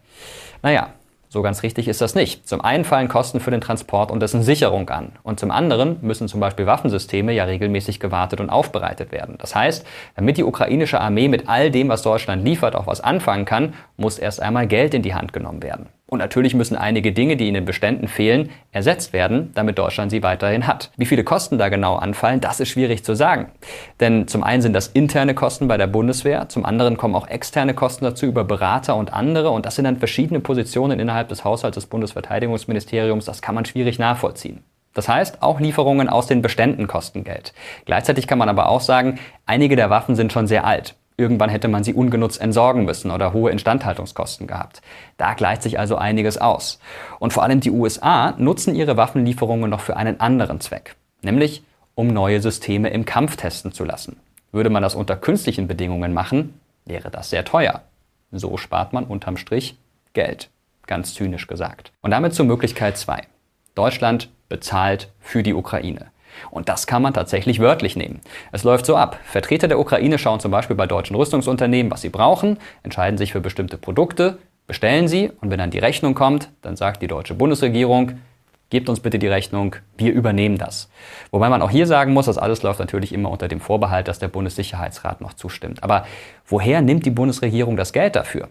Naja, 0.61 0.93
so 1.33 1.41
ganz 1.41 1.63
richtig 1.63 1.87
ist 1.87 2.01
das 2.01 2.13
nicht. 2.13 2.45
Zum 2.45 2.59
einen 2.59 2.83
fallen 2.83 3.07
Kosten 3.07 3.39
für 3.39 3.51
den 3.51 3.61
Transport 3.61 4.11
und 4.11 4.19
dessen 4.19 4.43
Sicherung 4.43 4.89
an. 4.89 5.13
Und 5.23 5.39
zum 5.39 5.49
anderen 5.49 5.97
müssen 6.01 6.27
zum 6.27 6.41
Beispiel 6.41 6.65
Waffensysteme 6.65 7.31
ja 7.31 7.45
regelmäßig 7.45 8.01
gewartet 8.01 8.41
und 8.41 8.49
aufbereitet 8.49 9.13
werden. 9.13 9.37
Das 9.39 9.55
heißt, 9.55 9.85
damit 10.17 10.35
die 10.35 10.43
ukrainische 10.43 10.99
Armee 10.99 11.29
mit 11.29 11.47
all 11.47 11.71
dem, 11.71 11.87
was 11.87 12.01
Deutschland 12.01 12.43
liefert, 12.43 12.75
auch 12.75 12.85
was 12.85 12.99
anfangen 12.99 13.45
kann, 13.45 13.75
muss 13.95 14.19
erst 14.19 14.41
einmal 14.41 14.67
Geld 14.67 14.93
in 14.93 15.03
die 15.03 15.15
Hand 15.15 15.31
genommen 15.31 15.63
werden. 15.63 15.87
Und 16.13 16.19
natürlich 16.19 16.53
müssen 16.53 16.75
einige 16.75 17.13
Dinge, 17.13 17.37
die 17.37 17.47
in 17.47 17.53
den 17.53 17.63
Beständen 17.63 18.09
fehlen, 18.09 18.49
ersetzt 18.73 19.13
werden, 19.13 19.51
damit 19.55 19.79
Deutschland 19.79 20.11
sie 20.11 20.21
weiterhin 20.21 20.67
hat. 20.67 20.91
Wie 20.97 21.05
viele 21.05 21.23
Kosten 21.23 21.57
da 21.57 21.69
genau 21.69 21.95
anfallen, 21.95 22.41
das 22.41 22.59
ist 22.59 22.67
schwierig 22.67 23.05
zu 23.05 23.15
sagen. 23.15 23.49
Denn 24.01 24.27
zum 24.27 24.43
einen 24.43 24.61
sind 24.61 24.73
das 24.73 24.87
interne 24.87 25.33
Kosten 25.33 25.69
bei 25.69 25.77
der 25.77 25.87
Bundeswehr, 25.87 26.49
zum 26.49 26.65
anderen 26.65 26.97
kommen 26.97 27.15
auch 27.15 27.29
externe 27.29 27.73
Kosten 27.73 28.03
dazu 28.03 28.25
über 28.25 28.43
Berater 28.43 28.97
und 28.97 29.13
andere. 29.13 29.51
Und 29.51 29.65
das 29.65 29.75
sind 29.75 29.85
dann 29.85 29.99
verschiedene 29.99 30.41
Positionen 30.41 30.99
innerhalb 30.99 31.29
des 31.29 31.45
Haushalts 31.45 31.75
des 31.75 31.85
Bundesverteidigungsministeriums. 31.85 33.23
Das 33.23 33.41
kann 33.41 33.55
man 33.55 33.63
schwierig 33.63 33.97
nachvollziehen. 33.97 34.65
Das 34.93 35.07
heißt, 35.07 35.41
auch 35.41 35.61
Lieferungen 35.61 36.09
aus 36.09 36.27
den 36.27 36.41
Beständen 36.41 36.87
kosten 36.87 37.23
Geld. 37.23 37.53
Gleichzeitig 37.85 38.27
kann 38.27 38.37
man 38.37 38.49
aber 38.49 38.67
auch 38.67 38.81
sagen, 38.81 39.17
einige 39.45 39.77
der 39.77 39.89
Waffen 39.89 40.15
sind 40.15 40.33
schon 40.33 40.47
sehr 40.47 40.65
alt. 40.65 40.97
Irgendwann 41.21 41.51
hätte 41.51 41.67
man 41.67 41.83
sie 41.83 41.93
ungenutzt 41.93 42.41
entsorgen 42.41 42.83
müssen 42.83 43.11
oder 43.11 43.31
hohe 43.31 43.51
Instandhaltungskosten 43.51 44.47
gehabt. 44.47 44.81
Da 45.17 45.35
gleicht 45.35 45.61
sich 45.61 45.77
also 45.77 45.95
einiges 45.95 46.39
aus. 46.39 46.79
Und 47.19 47.31
vor 47.31 47.43
allem 47.43 47.59
die 47.59 47.69
USA 47.69 48.33
nutzen 48.39 48.73
ihre 48.73 48.97
Waffenlieferungen 48.97 49.69
noch 49.69 49.81
für 49.81 49.97
einen 49.97 50.19
anderen 50.19 50.61
Zweck, 50.61 50.95
nämlich 51.21 51.61
um 51.93 52.07
neue 52.07 52.41
Systeme 52.41 52.89
im 52.89 53.05
Kampf 53.05 53.35
testen 53.35 53.71
zu 53.71 53.85
lassen. 53.85 54.19
Würde 54.51 54.71
man 54.71 54.81
das 54.81 54.95
unter 54.95 55.15
künstlichen 55.15 55.67
Bedingungen 55.67 56.11
machen, 56.11 56.59
wäre 56.85 57.11
das 57.11 57.29
sehr 57.29 57.45
teuer. 57.45 57.83
So 58.31 58.57
spart 58.57 58.91
man 58.91 59.03
unterm 59.03 59.37
Strich 59.37 59.77
Geld, 60.13 60.49
ganz 60.87 61.13
zynisch 61.13 61.45
gesagt. 61.45 61.91
Und 62.01 62.09
damit 62.09 62.33
zur 62.33 62.47
Möglichkeit 62.47 62.97
2. 62.97 63.21
Deutschland 63.75 64.31
bezahlt 64.49 65.11
für 65.19 65.43
die 65.43 65.53
Ukraine. 65.53 66.07
Und 66.49 66.69
das 66.69 66.87
kann 66.87 67.01
man 67.01 67.13
tatsächlich 67.13 67.59
wörtlich 67.59 67.95
nehmen. 67.95 68.21
Es 68.51 68.63
läuft 68.63 68.85
so 68.85 68.95
ab. 68.95 69.19
Vertreter 69.23 69.67
der 69.67 69.79
Ukraine 69.79 70.17
schauen 70.17 70.39
zum 70.39 70.51
Beispiel 70.51 70.75
bei 70.75 70.87
deutschen 70.87 71.15
Rüstungsunternehmen, 71.15 71.91
was 71.91 72.01
sie 72.01 72.09
brauchen, 72.09 72.57
entscheiden 72.83 73.17
sich 73.17 73.31
für 73.31 73.41
bestimmte 73.41 73.77
Produkte, 73.77 74.37
bestellen 74.67 75.07
sie 75.07 75.31
und 75.41 75.49
wenn 75.49 75.59
dann 75.59 75.71
die 75.71 75.79
Rechnung 75.79 76.15
kommt, 76.15 76.49
dann 76.61 76.75
sagt 76.75 77.01
die 77.01 77.07
deutsche 77.07 77.33
Bundesregierung, 77.33 78.13
gebt 78.69 78.89
uns 78.89 79.01
bitte 79.01 79.19
die 79.19 79.27
Rechnung, 79.27 79.75
wir 79.97 80.13
übernehmen 80.13 80.57
das. 80.57 80.89
Wobei 81.29 81.49
man 81.49 81.61
auch 81.61 81.69
hier 81.69 81.85
sagen 81.85 82.13
muss, 82.13 82.25
das 82.25 82.37
alles 82.37 82.63
läuft 82.63 82.79
natürlich 82.79 83.13
immer 83.13 83.29
unter 83.29 83.47
dem 83.47 83.59
Vorbehalt, 83.59 84.07
dass 84.07 84.19
der 84.19 84.29
Bundessicherheitsrat 84.29 85.21
noch 85.21 85.33
zustimmt. 85.33 85.83
Aber 85.83 86.05
woher 86.47 86.81
nimmt 86.81 87.05
die 87.05 87.11
Bundesregierung 87.11 87.77
das 87.77 87.93
Geld 87.93 88.15
dafür? 88.15 88.49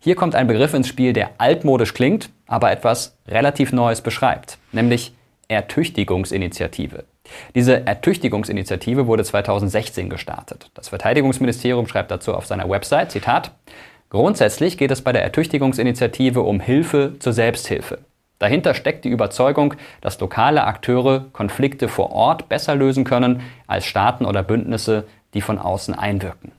Hier 0.00 0.16
kommt 0.16 0.34
ein 0.34 0.48
Begriff 0.48 0.74
ins 0.74 0.88
Spiel, 0.88 1.12
der 1.12 1.30
altmodisch 1.38 1.94
klingt, 1.94 2.30
aber 2.46 2.72
etwas 2.72 3.16
relativ 3.28 3.72
Neues 3.72 4.00
beschreibt, 4.00 4.58
nämlich 4.72 5.14
Ertüchtigungsinitiative. 5.46 7.04
Diese 7.54 7.86
Ertüchtigungsinitiative 7.86 9.06
wurde 9.06 9.24
2016 9.24 10.10
gestartet. 10.10 10.70
Das 10.74 10.88
Verteidigungsministerium 10.88 11.86
schreibt 11.86 12.10
dazu 12.10 12.34
auf 12.34 12.46
seiner 12.46 12.68
Website, 12.68 13.10
Zitat, 13.10 13.52
Grundsätzlich 14.10 14.76
geht 14.76 14.90
es 14.90 15.02
bei 15.02 15.12
der 15.12 15.22
Ertüchtigungsinitiative 15.22 16.40
um 16.42 16.58
Hilfe 16.58 17.14
zur 17.20 17.32
Selbsthilfe. 17.32 17.98
Dahinter 18.40 18.74
steckt 18.74 19.04
die 19.04 19.10
Überzeugung, 19.10 19.74
dass 20.00 20.18
lokale 20.18 20.64
Akteure 20.64 21.26
Konflikte 21.32 21.88
vor 21.88 22.10
Ort 22.10 22.48
besser 22.48 22.74
lösen 22.74 23.04
können 23.04 23.42
als 23.68 23.86
Staaten 23.86 24.24
oder 24.24 24.42
Bündnisse, 24.42 25.06
die 25.34 25.42
von 25.42 25.58
außen 25.58 25.94
einwirken. 25.94 26.50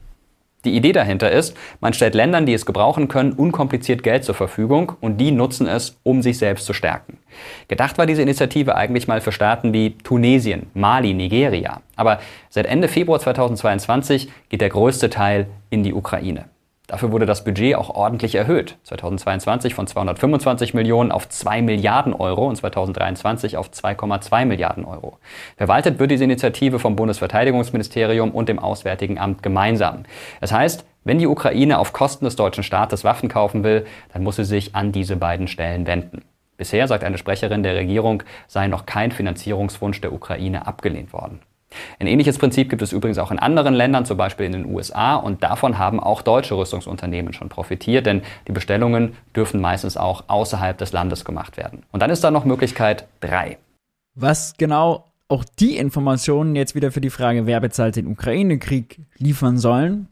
Die 0.64 0.76
Idee 0.76 0.92
dahinter 0.92 1.30
ist, 1.30 1.56
man 1.80 1.92
stellt 1.92 2.14
Ländern, 2.14 2.46
die 2.46 2.54
es 2.54 2.66
gebrauchen 2.66 3.08
können, 3.08 3.32
unkompliziert 3.32 4.02
Geld 4.02 4.24
zur 4.24 4.34
Verfügung 4.34 4.92
und 5.00 5.18
die 5.18 5.32
nutzen 5.32 5.66
es, 5.66 5.98
um 6.04 6.22
sich 6.22 6.38
selbst 6.38 6.66
zu 6.66 6.72
stärken. 6.72 7.18
Gedacht 7.66 7.98
war 7.98 8.06
diese 8.06 8.22
Initiative 8.22 8.76
eigentlich 8.76 9.08
mal 9.08 9.20
für 9.20 9.32
Staaten 9.32 9.72
wie 9.72 9.98
Tunesien, 9.98 10.70
Mali, 10.74 11.14
Nigeria. 11.14 11.82
Aber 11.96 12.20
seit 12.48 12.66
Ende 12.66 12.86
Februar 12.88 13.18
2022 13.18 14.30
geht 14.50 14.60
der 14.60 14.68
größte 14.68 15.10
Teil 15.10 15.46
in 15.70 15.82
die 15.82 15.94
Ukraine. 15.94 16.44
Dafür 16.92 17.10
wurde 17.10 17.24
das 17.24 17.42
Budget 17.42 17.74
auch 17.74 17.88
ordentlich 17.88 18.34
erhöht. 18.34 18.76
2022 18.82 19.72
von 19.72 19.86
225 19.86 20.74
Millionen 20.74 21.10
auf 21.10 21.26
2 21.26 21.62
Milliarden 21.62 22.12
Euro 22.12 22.46
und 22.46 22.56
2023 22.56 23.56
auf 23.56 23.70
2,2 23.70 24.44
Milliarden 24.44 24.84
Euro. 24.84 25.16
Verwaltet 25.56 25.98
wird 25.98 26.10
diese 26.10 26.24
Initiative 26.24 26.78
vom 26.78 26.94
Bundesverteidigungsministerium 26.94 28.30
und 28.30 28.50
dem 28.50 28.58
Auswärtigen 28.58 29.18
Amt 29.18 29.42
gemeinsam. 29.42 30.02
Das 30.42 30.52
heißt, 30.52 30.84
wenn 31.04 31.18
die 31.18 31.26
Ukraine 31.26 31.78
auf 31.78 31.94
Kosten 31.94 32.26
des 32.26 32.36
deutschen 32.36 32.62
Staates 32.62 33.04
Waffen 33.04 33.30
kaufen 33.30 33.64
will, 33.64 33.86
dann 34.12 34.22
muss 34.22 34.36
sie 34.36 34.44
sich 34.44 34.74
an 34.74 34.92
diese 34.92 35.16
beiden 35.16 35.48
Stellen 35.48 35.86
wenden. 35.86 36.20
Bisher, 36.58 36.86
sagt 36.88 37.04
eine 37.04 37.16
Sprecherin 37.16 37.62
der 37.62 37.74
Regierung, 37.74 38.22
sei 38.48 38.68
noch 38.68 38.84
kein 38.84 39.12
Finanzierungswunsch 39.12 40.02
der 40.02 40.12
Ukraine 40.12 40.66
abgelehnt 40.66 41.14
worden. 41.14 41.40
Ein 41.98 42.06
ähnliches 42.06 42.38
Prinzip 42.38 42.70
gibt 42.70 42.82
es 42.82 42.92
übrigens 42.92 43.18
auch 43.18 43.30
in 43.30 43.38
anderen 43.38 43.74
Ländern, 43.74 44.04
zum 44.04 44.16
Beispiel 44.16 44.46
in 44.46 44.52
den 44.52 44.66
USA, 44.66 45.16
und 45.16 45.42
davon 45.42 45.78
haben 45.78 46.00
auch 46.00 46.22
deutsche 46.22 46.56
Rüstungsunternehmen 46.56 47.32
schon 47.32 47.48
profitiert, 47.48 48.06
denn 48.06 48.22
die 48.48 48.52
Bestellungen 48.52 49.14
dürfen 49.34 49.60
meistens 49.60 49.96
auch 49.96 50.24
außerhalb 50.28 50.76
des 50.78 50.92
Landes 50.92 51.24
gemacht 51.24 51.56
werden. 51.56 51.84
Und 51.92 52.00
dann 52.00 52.10
ist 52.10 52.24
da 52.24 52.30
noch 52.30 52.44
Möglichkeit 52.44 53.06
3. 53.20 53.58
Was 54.14 54.54
genau 54.56 55.06
auch 55.28 55.44
die 55.44 55.76
Informationen 55.76 56.54
jetzt 56.56 56.74
wieder 56.74 56.92
für 56.92 57.00
die 57.00 57.10
Frage, 57.10 57.46
wer 57.46 57.60
bezahlt 57.60 57.96
den 57.96 58.06
Ukraine-Krieg, 58.06 59.00
liefern 59.16 59.58
sollen, 59.58 60.08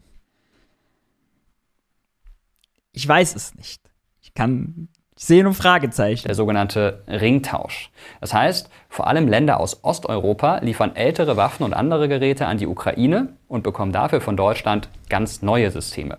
ich 2.92 3.06
weiß 3.06 3.36
es 3.36 3.54
nicht. 3.54 3.80
Ich 4.20 4.34
kann 4.34 4.88
ich 5.20 5.26
sehe 5.26 5.44
nur 5.44 5.52
Fragezeichen. 5.52 6.28
Der 6.28 6.34
sogenannte 6.34 7.02
Ringtausch. 7.06 7.90
Das 8.22 8.32
heißt, 8.32 8.70
vor 8.88 9.06
allem 9.06 9.28
Länder 9.28 9.60
aus 9.60 9.84
Osteuropa 9.84 10.60
liefern 10.62 10.96
ältere 10.96 11.36
Waffen 11.36 11.62
und 11.62 11.74
andere 11.74 12.08
Geräte 12.08 12.46
an 12.46 12.56
die 12.56 12.66
Ukraine 12.66 13.28
und 13.46 13.62
bekommen 13.62 13.92
dafür 13.92 14.22
von 14.22 14.38
Deutschland 14.38 14.88
ganz 15.10 15.42
neue 15.42 15.70
Systeme. 15.70 16.16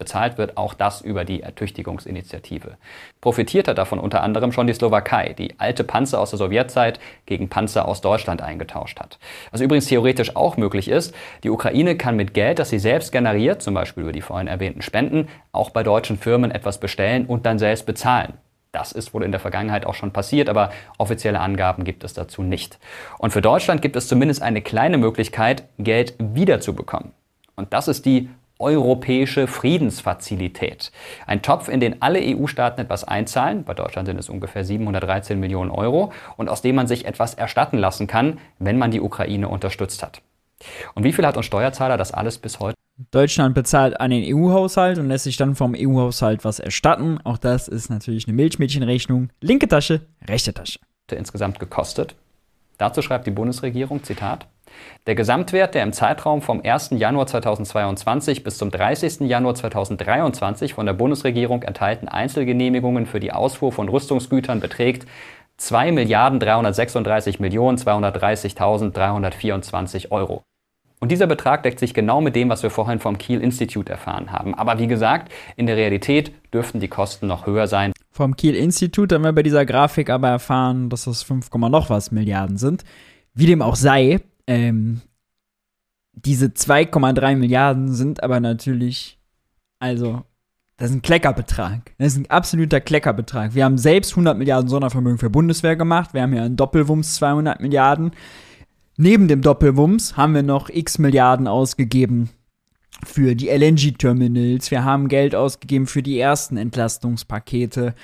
Bezahlt 0.00 0.38
wird 0.38 0.56
auch 0.56 0.74
das 0.74 1.02
über 1.02 1.24
die 1.24 1.42
Ertüchtigungsinitiative. 1.42 2.78
Profitiert 3.20 3.68
hat 3.68 3.78
davon 3.78 4.00
unter 4.00 4.22
anderem 4.22 4.50
schon 4.50 4.66
die 4.66 4.72
Slowakei, 4.72 5.34
die 5.34 5.60
alte 5.60 5.84
Panzer 5.84 6.20
aus 6.20 6.30
der 6.30 6.38
Sowjetzeit 6.38 6.98
gegen 7.26 7.50
Panzer 7.50 7.86
aus 7.86 8.00
Deutschland 8.00 8.40
eingetauscht 8.40 8.98
hat. 8.98 9.18
Was 9.52 9.60
übrigens 9.60 9.86
theoretisch 9.86 10.34
auch 10.34 10.56
möglich 10.56 10.88
ist, 10.88 11.14
die 11.44 11.50
Ukraine 11.50 11.96
kann 11.96 12.16
mit 12.16 12.34
Geld, 12.34 12.58
das 12.58 12.70
sie 12.70 12.78
selbst 12.78 13.12
generiert, 13.12 13.62
zum 13.62 13.74
Beispiel 13.74 14.02
über 14.02 14.12
die 14.12 14.22
vorhin 14.22 14.48
erwähnten 14.48 14.80
Spenden, 14.80 15.28
auch 15.52 15.68
bei 15.68 15.82
deutschen 15.82 16.16
Firmen 16.16 16.50
etwas 16.50 16.80
bestellen 16.80 17.26
und 17.26 17.44
dann 17.44 17.58
selbst 17.58 17.84
bezahlen. 17.84 18.32
Das 18.72 18.92
ist 18.92 19.12
wohl 19.12 19.22
in 19.22 19.32
der 19.32 19.40
Vergangenheit 19.40 19.84
auch 19.84 19.94
schon 19.94 20.12
passiert, 20.12 20.48
aber 20.48 20.70
offizielle 20.96 21.40
Angaben 21.40 21.84
gibt 21.84 22.04
es 22.04 22.14
dazu 22.14 22.42
nicht. 22.42 22.78
Und 23.18 23.32
für 23.32 23.42
Deutschland 23.42 23.82
gibt 23.82 23.96
es 23.96 24.08
zumindest 24.08 24.40
eine 24.40 24.62
kleine 24.62 24.96
Möglichkeit, 24.96 25.64
Geld 25.78 26.14
wiederzubekommen. 26.18 27.12
Und 27.56 27.74
das 27.74 27.88
ist 27.88 28.06
die 28.06 28.30
Europäische 28.60 29.46
Friedensfazilität. 29.46 30.92
Ein 31.26 31.42
Topf, 31.42 31.68
in 31.68 31.80
den 31.80 32.02
alle 32.02 32.20
EU-Staaten 32.20 32.82
etwas 32.82 33.04
einzahlen, 33.04 33.64
bei 33.64 33.74
Deutschland 33.74 34.06
sind 34.06 34.18
es 34.18 34.28
ungefähr 34.28 34.64
713 34.64 35.40
Millionen 35.40 35.70
Euro, 35.70 36.12
und 36.36 36.48
aus 36.48 36.62
dem 36.62 36.76
man 36.76 36.86
sich 36.86 37.06
etwas 37.06 37.34
erstatten 37.34 37.78
lassen 37.78 38.06
kann, 38.06 38.38
wenn 38.58 38.78
man 38.78 38.90
die 38.90 39.00
Ukraine 39.00 39.48
unterstützt 39.48 40.02
hat. 40.02 40.20
Und 40.94 41.04
wie 41.04 41.12
viel 41.12 41.26
hat 41.26 41.36
uns 41.36 41.46
Steuerzahler 41.46 41.96
das 41.96 42.12
alles 42.12 42.38
bis 42.38 42.60
heute? 42.60 42.74
Deutschland 43.10 43.54
bezahlt 43.54 43.98
an 43.98 44.10
den 44.10 44.22
EU-Haushalt 44.34 44.98
und 44.98 45.08
lässt 45.08 45.24
sich 45.24 45.38
dann 45.38 45.54
vom 45.54 45.74
EU-Haushalt 45.74 46.44
was 46.44 46.58
erstatten. 46.58 47.18
Auch 47.24 47.38
das 47.38 47.66
ist 47.66 47.88
natürlich 47.88 48.26
eine 48.26 48.36
Milchmädchenrechnung. 48.36 49.30
Linke 49.40 49.68
Tasche, 49.68 50.02
rechte 50.28 50.52
Tasche. 50.52 50.78
Insgesamt 51.10 51.58
gekostet. 51.58 52.14
Dazu 52.76 53.02
schreibt 53.02 53.26
die 53.26 53.30
Bundesregierung, 53.30 54.04
Zitat, 54.04 54.46
der 55.06 55.14
Gesamtwert 55.14 55.74
der 55.74 55.82
im 55.82 55.92
Zeitraum 55.92 56.40
vom 56.42 56.60
1. 56.64 56.90
Januar 56.92 57.26
2022 57.26 58.44
bis 58.44 58.58
zum 58.58 58.70
30. 58.70 59.20
Januar 59.20 59.54
2023 59.54 60.74
von 60.74 60.84
der 60.86 60.92
Bundesregierung 60.92 61.62
erteilten 61.62 62.08
Einzelgenehmigungen 62.08 63.06
für 63.06 63.20
die 63.20 63.32
Ausfuhr 63.32 63.72
von 63.72 63.88
Rüstungsgütern 63.88 64.60
beträgt 64.60 65.06
2 65.56 65.92
Milliarden 65.92 66.40
336 66.40 67.40
Millionen 67.40 67.78
230.324 67.78 70.10
Euro. 70.10 70.42
Und 71.00 71.10
dieser 71.10 71.26
Betrag 71.26 71.62
deckt 71.62 71.78
sich 71.78 71.94
genau 71.94 72.20
mit 72.20 72.36
dem, 72.36 72.50
was 72.50 72.62
wir 72.62 72.70
vorhin 72.70 72.98
vom 72.98 73.16
Kiel 73.16 73.40
Institute 73.40 73.90
erfahren 73.90 74.32
haben. 74.32 74.54
Aber 74.54 74.78
wie 74.78 74.86
gesagt, 74.86 75.32
in 75.56 75.66
der 75.66 75.76
Realität 75.76 76.32
dürften 76.52 76.78
die 76.78 76.88
Kosten 76.88 77.26
noch 77.26 77.46
höher 77.46 77.66
sein. 77.66 77.92
Vom 78.12 78.36
Kiel 78.36 78.54
Institute 78.54 79.14
haben 79.14 79.24
wir 79.24 79.32
bei 79.32 79.42
dieser 79.42 79.64
Grafik 79.64 80.10
aber 80.10 80.28
erfahren, 80.28 80.90
dass 80.90 81.06
es 81.06 81.22
5, 81.22 81.50
noch 81.54 81.88
was 81.88 82.10
Milliarden 82.10 82.58
sind. 82.58 82.84
Wie 83.32 83.46
dem 83.46 83.62
auch 83.62 83.76
sei, 83.76 84.20
ähm, 84.46 85.00
diese 86.12 86.46
2,3 86.46 87.36
Milliarden 87.36 87.92
sind 87.92 88.22
aber 88.22 88.40
natürlich, 88.40 89.18
also, 89.78 90.22
das 90.76 90.90
ist 90.90 90.96
ein 90.96 91.02
Kleckerbetrag. 91.02 91.92
Das 91.98 92.14
ist 92.14 92.18
ein 92.18 92.30
absoluter 92.30 92.80
Kleckerbetrag. 92.80 93.54
Wir 93.54 93.64
haben 93.64 93.78
selbst 93.78 94.12
100 94.12 94.38
Milliarden 94.38 94.68
Sondervermögen 94.68 95.18
für 95.18 95.30
Bundeswehr 95.30 95.76
gemacht. 95.76 96.14
Wir 96.14 96.22
haben 96.22 96.32
ja 96.32 96.44
einen 96.44 96.56
Doppelwumms 96.56 97.16
200 97.16 97.60
Milliarden. 97.60 98.12
Neben 98.96 99.28
dem 99.28 99.42
Doppelwumms 99.42 100.16
haben 100.16 100.34
wir 100.34 100.42
noch 100.42 100.68
x 100.68 100.98
Milliarden 100.98 101.46
ausgegeben 101.46 102.30
für 103.04 103.34
die 103.34 103.48
LNG-Terminals. 103.48 104.70
Wir 104.70 104.84
haben 104.84 105.08
Geld 105.08 105.34
ausgegeben 105.34 105.86
für 105.86 106.02
die 106.02 106.18
ersten 106.18 106.56
Entlastungspakete. 106.56 107.94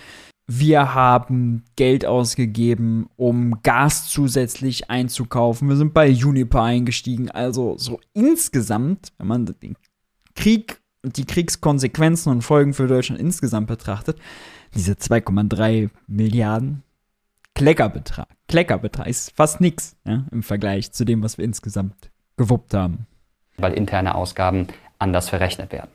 Wir 0.49 0.95
haben 0.95 1.65
Geld 1.75 2.07
ausgegeben, 2.07 3.09
um 3.17 3.63
Gas 3.63 4.09
zusätzlich 4.09 4.91
einzukaufen. 4.91 5.69
Wir 5.69 5.77
sind 5.77 5.93
bei 5.93 6.09
Uniper 6.09 6.63
eingestiegen. 6.63 7.31
Also 7.31 7.77
so 7.79 8.01
insgesamt, 8.15 9.13
wenn 9.19 9.27
man 9.27 9.47
den 9.47 9.77
Krieg 10.37 10.81
und 11.03 11.17
die 11.17 11.25
Kriegskonsequenzen 11.25 12.31
und 12.31 12.43
Folgen 12.43 12.75
für 12.75 12.87
Deutschland 12.87 13.21
insgesamt 13.21 13.67
betrachtet, 13.67 14.19
diese 14.75 14.93
2,3 14.93 15.91
Milliarden 16.07 16.83
Kleckerbetrag. 17.55 18.29
Kleckerbetrag 18.49 19.09
ist 19.09 19.35
fast 19.35 19.61
nichts 19.61 19.97
ja, 20.05 20.27
im 20.31 20.43
Vergleich 20.43 20.93
zu 20.93 21.05
dem, 21.05 21.23
was 21.23 21.39
wir 21.39 21.45
insgesamt 21.45 22.11
gewuppt 22.37 22.75
haben. 22.75 23.07
Weil 23.57 23.73
interne 23.73 24.15
Ausgaben 24.15 24.69
anders 24.99 25.29
verrechnet 25.29 25.73
werden. 25.73 25.91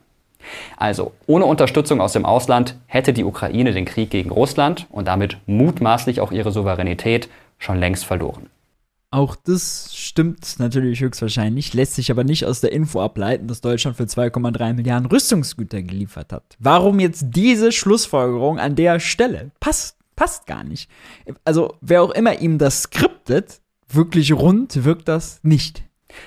Also, 0.76 1.12
ohne 1.26 1.44
Unterstützung 1.46 2.00
aus 2.00 2.12
dem 2.12 2.24
Ausland 2.24 2.76
hätte 2.86 3.12
die 3.12 3.24
Ukraine 3.24 3.72
den 3.72 3.84
Krieg 3.84 4.10
gegen 4.10 4.30
Russland 4.30 4.86
und 4.90 5.08
damit 5.08 5.38
mutmaßlich 5.46 6.20
auch 6.20 6.32
ihre 6.32 6.52
Souveränität 6.52 7.28
schon 7.58 7.78
längst 7.78 8.04
verloren. 8.04 8.48
Auch 9.12 9.36
das 9.36 9.90
stimmt 9.94 10.58
natürlich 10.58 11.00
höchstwahrscheinlich, 11.00 11.74
lässt 11.74 11.96
sich 11.96 12.10
aber 12.10 12.24
nicht 12.24 12.46
aus 12.46 12.62
der 12.62 12.72
Info 12.72 13.02
ableiten, 13.02 13.46
dass 13.46 13.60
Deutschland 13.60 13.98
für 13.98 14.04
2,3 14.04 14.72
Milliarden 14.72 15.06
Rüstungsgüter 15.06 15.82
geliefert 15.82 16.32
hat. 16.32 16.44
Warum 16.58 16.98
jetzt 16.98 17.26
diese 17.28 17.72
Schlussfolgerung 17.72 18.58
an 18.58 18.74
der 18.74 19.00
Stelle? 19.00 19.50
Passt, 19.60 19.98
passt 20.16 20.46
gar 20.46 20.64
nicht. 20.64 20.88
Also, 21.44 21.74
wer 21.82 22.02
auch 22.02 22.12
immer 22.12 22.40
ihm 22.40 22.56
das 22.56 22.84
skriptet, 22.84 23.60
wirklich 23.86 24.32
rund 24.32 24.82
wirkt 24.82 25.08
das 25.08 25.40
nicht. 25.42 25.82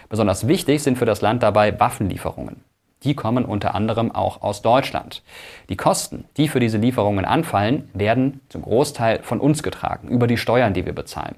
Besonders 0.08 0.48
wichtig 0.48 0.84
sind 0.84 1.00
für 1.00 1.06
das 1.06 1.22
Land 1.22 1.42
dabei 1.42 1.80
Waffenlieferungen 1.80 2.65
die 3.06 3.14
kommen 3.14 3.46
unter 3.46 3.76
anderem 3.76 4.12
auch 4.12 4.42
aus 4.42 4.62
Deutschland. 4.62 5.24
Die 5.70 5.78
Kosten, 5.78 6.26
die 6.38 6.48
für 6.48 6.60
diese 6.60 6.80
Lieferungen 6.80 7.24
anfallen, 7.24 7.90
werden 7.94 8.42
zum 8.50 8.64
Großteil 8.64 9.20
von 9.22 9.40
uns 9.40 9.64
getragen, 9.64 10.10
über 10.10 10.28
die 10.28 10.38
Steuern, 10.38 10.74
die 10.74 10.86
wir 10.86 10.94
bezahlen. 10.94 11.36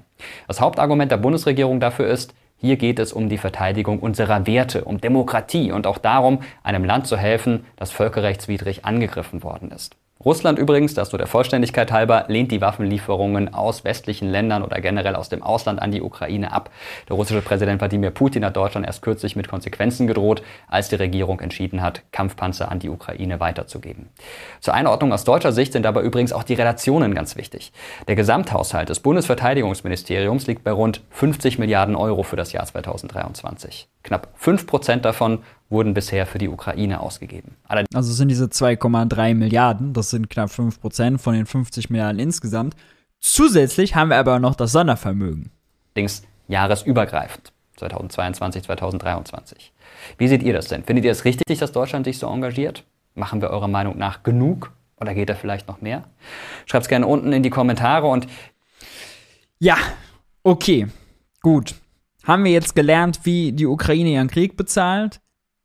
Das 0.48 0.60
Hauptargument 0.60 1.12
der 1.12 1.18
Bundesregierung 1.18 1.78
dafür 1.78 2.08
ist, 2.08 2.34
hier 2.60 2.76
geht 2.76 2.98
es 2.98 3.12
um 3.12 3.28
die 3.28 3.38
Verteidigung 3.38 4.00
unserer 4.00 4.46
Werte, 4.46 4.84
um 4.84 5.00
Demokratie 5.00 5.70
und 5.70 5.86
auch 5.86 5.98
darum, 5.98 6.40
einem 6.64 6.84
Land 6.84 7.06
zu 7.06 7.16
helfen, 7.16 7.64
das 7.76 7.92
völkerrechtswidrig 7.92 8.84
angegriffen 8.84 9.44
worden 9.44 9.70
ist. 9.70 9.94
Russland 10.28 10.58
übrigens, 10.58 10.92
das 10.92 11.10
nur 11.10 11.16
der 11.16 11.26
Vollständigkeit 11.26 11.90
halber, 11.90 12.26
lehnt 12.28 12.52
die 12.52 12.60
Waffenlieferungen 12.60 13.54
aus 13.54 13.84
westlichen 13.84 14.28
Ländern 14.28 14.62
oder 14.62 14.78
generell 14.82 15.16
aus 15.16 15.30
dem 15.30 15.42
Ausland 15.42 15.80
an 15.80 15.90
die 15.90 16.02
Ukraine 16.02 16.52
ab. 16.52 16.68
Der 17.08 17.16
russische 17.16 17.40
Präsident 17.40 17.80
Wladimir 17.80 18.10
Putin 18.10 18.44
hat 18.44 18.54
Deutschland 18.54 18.84
erst 18.84 19.00
kürzlich 19.00 19.36
mit 19.36 19.48
Konsequenzen 19.48 20.06
gedroht, 20.06 20.42
als 20.68 20.90
die 20.90 20.96
Regierung 20.96 21.40
entschieden 21.40 21.80
hat, 21.80 22.02
Kampfpanzer 22.12 22.70
an 22.70 22.78
die 22.78 22.90
Ukraine 22.90 23.40
weiterzugeben. 23.40 24.10
Zur 24.60 24.74
Einordnung 24.74 25.14
aus 25.14 25.24
deutscher 25.24 25.52
Sicht 25.52 25.72
sind 25.72 25.84
dabei 25.84 26.02
übrigens 26.02 26.34
auch 26.34 26.42
die 26.42 26.52
Relationen 26.52 27.14
ganz 27.14 27.36
wichtig. 27.36 27.72
Der 28.06 28.14
Gesamthaushalt 28.14 28.90
des 28.90 29.00
Bundesverteidigungsministeriums 29.00 30.46
liegt 30.46 30.62
bei 30.62 30.72
rund 30.72 31.00
50 31.08 31.58
Milliarden 31.58 31.96
Euro 31.96 32.22
für 32.22 32.36
das 32.36 32.52
Jahr 32.52 32.66
2023. 32.66 33.88
Knapp 34.02 34.28
5 34.34 34.66
Prozent 34.66 35.06
davon 35.06 35.38
wurden 35.70 35.94
bisher 35.94 36.26
für 36.26 36.38
die 36.38 36.48
Ukraine 36.48 37.00
ausgegeben. 37.00 37.56
Allerdings 37.64 37.94
also 37.94 38.12
sind 38.12 38.28
diese 38.28 38.46
2,3 38.46 39.34
Milliarden, 39.34 39.92
das 39.92 40.10
sind 40.10 40.30
knapp 40.30 40.50
5 40.50 40.80
Prozent 40.80 41.20
von 41.20 41.34
den 41.34 41.46
50 41.46 41.90
Milliarden 41.90 42.18
insgesamt. 42.18 42.74
Zusätzlich 43.20 43.94
haben 43.94 44.10
wir 44.10 44.16
aber 44.16 44.38
noch 44.38 44.54
das 44.54 44.72
Sondervermögen. 44.72 45.50
Allerdings 45.94 46.22
jahresübergreifend, 46.46 47.52
2022, 47.76 48.62
2023. 48.62 49.72
Wie 50.16 50.28
seht 50.28 50.42
ihr 50.42 50.52
das 50.52 50.68
denn? 50.68 50.84
Findet 50.84 51.04
ihr 51.04 51.12
es 51.12 51.24
richtig, 51.24 51.58
dass 51.58 51.72
Deutschland 51.72 52.06
sich 52.06 52.18
so 52.18 52.28
engagiert? 52.28 52.84
Machen 53.14 53.42
wir 53.42 53.50
eurer 53.50 53.68
Meinung 53.68 53.98
nach 53.98 54.22
genug 54.22 54.72
oder 55.00 55.14
geht 55.14 55.28
da 55.28 55.34
vielleicht 55.34 55.68
noch 55.68 55.80
mehr? 55.80 56.04
Schreibt 56.66 56.84
es 56.84 56.88
gerne 56.88 57.06
unten 57.06 57.32
in 57.32 57.42
die 57.42 57.50
Kommentare 57.50 58.06
und 58.06 58.26
ja, 59.58 59.76
okay, 60.44 60.86
gut. 61.42 61.74
Haben 62.24 62.44
wir 62.44 62.52
jetzt 62.52 62.76
gelernt, 62.76 63.20
wie 63.24 63.52
die 63.52 63.66
Ukraine 63.66 64.10
ihren 64.10 64.28
Krieg 64.28 64.56
bezahlt? 64.56 65.20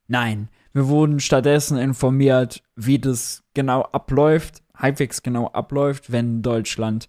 Nein, 0.06 0.48
wir 0.72 0.88
wurden 0.88 1.20
stattdessen 1.20 1.78
informiert, 1.78 2.62
wie 2.76 2.98
das 2.98 3.42
genau 3.54 3.82
abläuft, 3.82 4.62
halbwegs 4.76 5.22
genau 5.22 5.48
abläuft, 5.48 6.10
wenn 6.12 6.42
Deutschland 6.42 7.08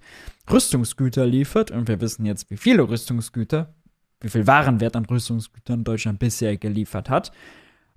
Rüstungsgüter 0.50 1.26
liefert. 1.26 1.72
Und 1.72 1.88
wir 1.88 2.00
wissen 2.00 2.26
jetzt, 2.26 2.50
wie 2.50 2.58
viele 2.58 2.88
Rüstungsgüter, 2.88 3.74
wie 4.22 4.30
viel 4.30 4.48
Warenwert 4.48 4.96
an 4.96 5.06
Rüstungsgütern 5.06 5.84
Deutschland 5.84 6.20
bisher 6.20 6.58
geliefert 6.58 7.10
hat. 7.10 7.32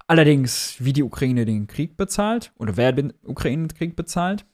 Allerdings, 0.06 0.76
wie 0.78 0.94
die 0.94 1.02
Ukraine 1.02 1.44
den 1.44 1.66
Krieg 1.66 1.98
bezahlt 1.98 2.52
oder 2.56 2.76
wer 2.78 2.92
den 2.92 3.12
Ukraine-Krieg 3.24 3.94
bezahlt, 3.94 4.46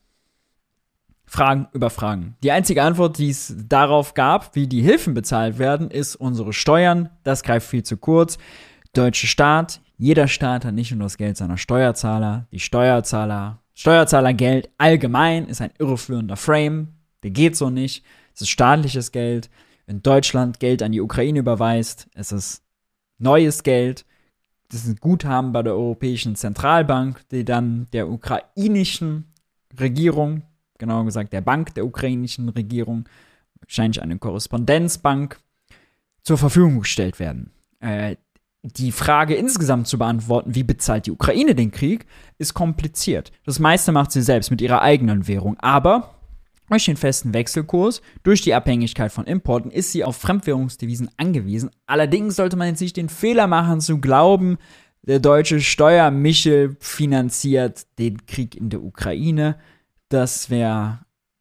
Fragen 1.26 1.68
über 1.72 1.90
Fragen. 1.90 2.37
Die 2.42 2.50
einzige 2.50 2.83
Antwort, 2.83 3.18
die 3.18 3.30
es 3.30 3.54
darauf 3.68 4.14
gab, 4.14 4.54
wie 4.57 4.66
die 4.66 4.83
Hilfen 4.83 5.14
bezahlt 5.14 5.59
werden, 5.59 5.90
ist 5.90 6.16
unsere 6.16 6.52
Steuern. 6.52 7.09
Das 7.22 7.42
greift 7.42 7.68
viel 7.68 7.83
zu 7.83 7.96
kurz. 7.96 8.37
Deutsche 8.92 9.26
Staat, 9.26 9.80
jeder 9.96 10.28
Staat 10.28 10.64
hat 10.64 10.74
nicht 10.74 10.90
nur 10.92 11.04
das 11.04 11.16
Geld 11.16 11.37
seiner 11.37 11.57
Steuerzahler, 11.57 12.46
die 12.50 12.61
Steuerzahler, 12.61 13.61
Steuerzahlergeld 13.74 14.70
allgemein 14.78 15.46
ist 15.46 15.61
ein 15.61 15.72
irreführender 15.78 16.37
Frame. 16.37 16.94
Der 17.22 17.30
geht 17.30 17.57
so 17.57 17.70
nicht. 17.70 18.04
Es 18.35 18.42
ist 18.42 18.50
staatliches 18.50 19.12
Geld. 19.12 19.50
Wenn 19.87 20.02
Deutschland 20.02 20.61
Geld 20.61 20.83
an 20.83 20.92
die 20.92 21.00
Ukraine 21.00 21.40
überweist, 21.40 22.09
es 22.14 22.33
ist 22.33 22.62
neues 23.18 23.62
Geld. 23.64 24.07
Das 24.68 24.85
ist 24.85 24.88
ein 24.88 24.96
Guthaben 24.96 25.52
bei 25.52 25.62
der 25.62 25.74
Europäischen 25.74 26.37
Zentralbank, 26.37 27.28
die 27.30 27.44
dann 27.44 27.88
der 27.92 28.09
ukrainischen 28.09 29.33
Regierung, 29.78 30.42
genauer 30.78 31.04
gesagt 31.04 31.33
der 31.33 31.40
Bank 31.40 31.74
der 31.74 31.85
ukrainischen 31.85 32.48
Regierung, 32.48 33.09
wahrscheinlich 33.61 34.00
eine 34.02 34.18
Korrespondenzbank, 34.18 35.40
zur 36.22 36.38
Verfügung 36.38 36.80
gestellt 36.80 37.18
werden. 37.18 37.50
Äh, 37.80 38.16
die 38.64 38.92
Frage 38.92 39.35
insgesamt 39.35 39.87
zu 39.87 39.98
beantworten, 39.98 40.55
wie 40.55 40.62
bezahlt 40.62 41.07
die 41.07 41.12
Ukraine 41.12 41.55
den 41.55 41.70
Krieg, 41.70 42.07
ist 42.38 42.55
kompliziert. 42.55 43.31
Das 43.44 43.59
meiste 43.59 43.92
macht 43.92 44.11
sie 44.11 44.22
selbst 44.22 44.50
mit 44.50 44.62
ihrer 44.62 44.81
eigenen 44.81 45.29
Währung. 45.29 45.59
Aber 45.61 46.14
durch 46.70 46.87
den 46.87 46.96
festen 46.96 47.35
Wechselkurs, 47.35 48.00
durch 48.22 48.40
die 48.40 48.55
Abhängigkeit 48.55 49.12
von 49.12 49.27
Importen, 49.27 49.70
ist 49.70 49.92
sie 49.92 50.03
auf 50.03 50.16
Fremdwährungsdevisen 50.16 51.11
angewiesen. 51.18 51.70
Allerdings 51.87 52.37
sollte 52.37 52.57
man 52.57 52.68
jetzt 52.68 52.81
nicht 52.81 52.96
den 52.96 53.11
Fehler 53.11 53.46
machen 53.46 53.83
zu 53.83 54.00
glauben, 54.00 54.57
der 55.03 55.20
deutsche 55.20 55.61
Steuermichel 55.61 56.79
finanziert 56.81 57.87
den 57.98 58.24
Krieg 58.24 58.57
in 58.57 58.70
der 58.70 58.83
Ukraine. 58.83 59.57
Das 60.09 60.48
wäre 60.48 61.00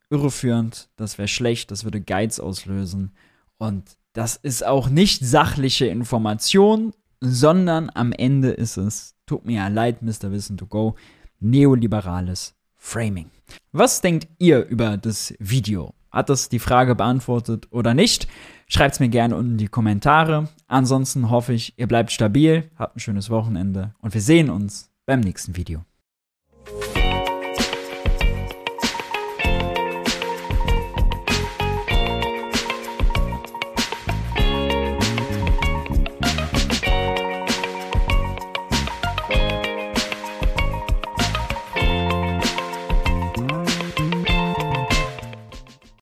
irreführend, 0.09 0.89
das 0.97 1.17
wäre 1.17 1.29
schlecht, 1.29 1.71
das 1.71 1.86
würde 1.86 2.01
Geiz 2.01 2.39
auslösen. 2.39 3.13
Und 3.57 3.95
das 4.12 4.36
ist 4.36 4.65
auch 4.65 4.89
nicht 4.89 5.25
sachliche 5.25 5.86
Information, 5.86 6.91
sondern 7.23 7.89
am 7.93 8.12
Ende 8.12 8.51
ist 8.51 8.77
es, 8.77 9.15
tut 9.25 9.45
mir 9.45 9.57
ja 9.57 9.67
leid, 9.69 10.01
Mr. 10.01 10.31
Wissen 10.31 10.57
to 10.57 10.65
Go, 10.65 10.95
neoliberales 11.39 12.55
Framing. 12.75 13.29
Was 13.71 14.01
denkt 14.01 14.27
ihr 14.39 14.65
über 14.65 14.97
das 14.97 15.33
Video? 15.39 15.93
Hat 16.12 16.29
das 16.29 16.49
die 16.49 16.59
Frage 16.59 16.95
beantwortet 16.95 17.67
oder 17.71 17.93
nicht? 17.93 18.27
Schreibt 18.67 18.95
es 18.95 18.99
mir 18.99 19.09
gerne 19.09 19.36
unten 19.36 19.53
in 19.53 19.57
die 19.57 19.67
Kommentare. 19.67 20.49
Ansonsten 20.67 21.29
hoffe 21.29 21.53
ich, 21.53 21.73
ihr 21.77 21.88
bleibt 21.88 22.12
stabil, 22.12 22.69
habt 22.77 22.97
ein 22.97 22.99
schönes 22.99 23.29
Wochenende 23.29 23.95
und 23.99 24.13
wir 24.13 24.21
sehen 24.21 24.49
uns 24.49 24.91
beim 25.05 25.21
nächsten 25.21 25.55
Video. 25.55 25.83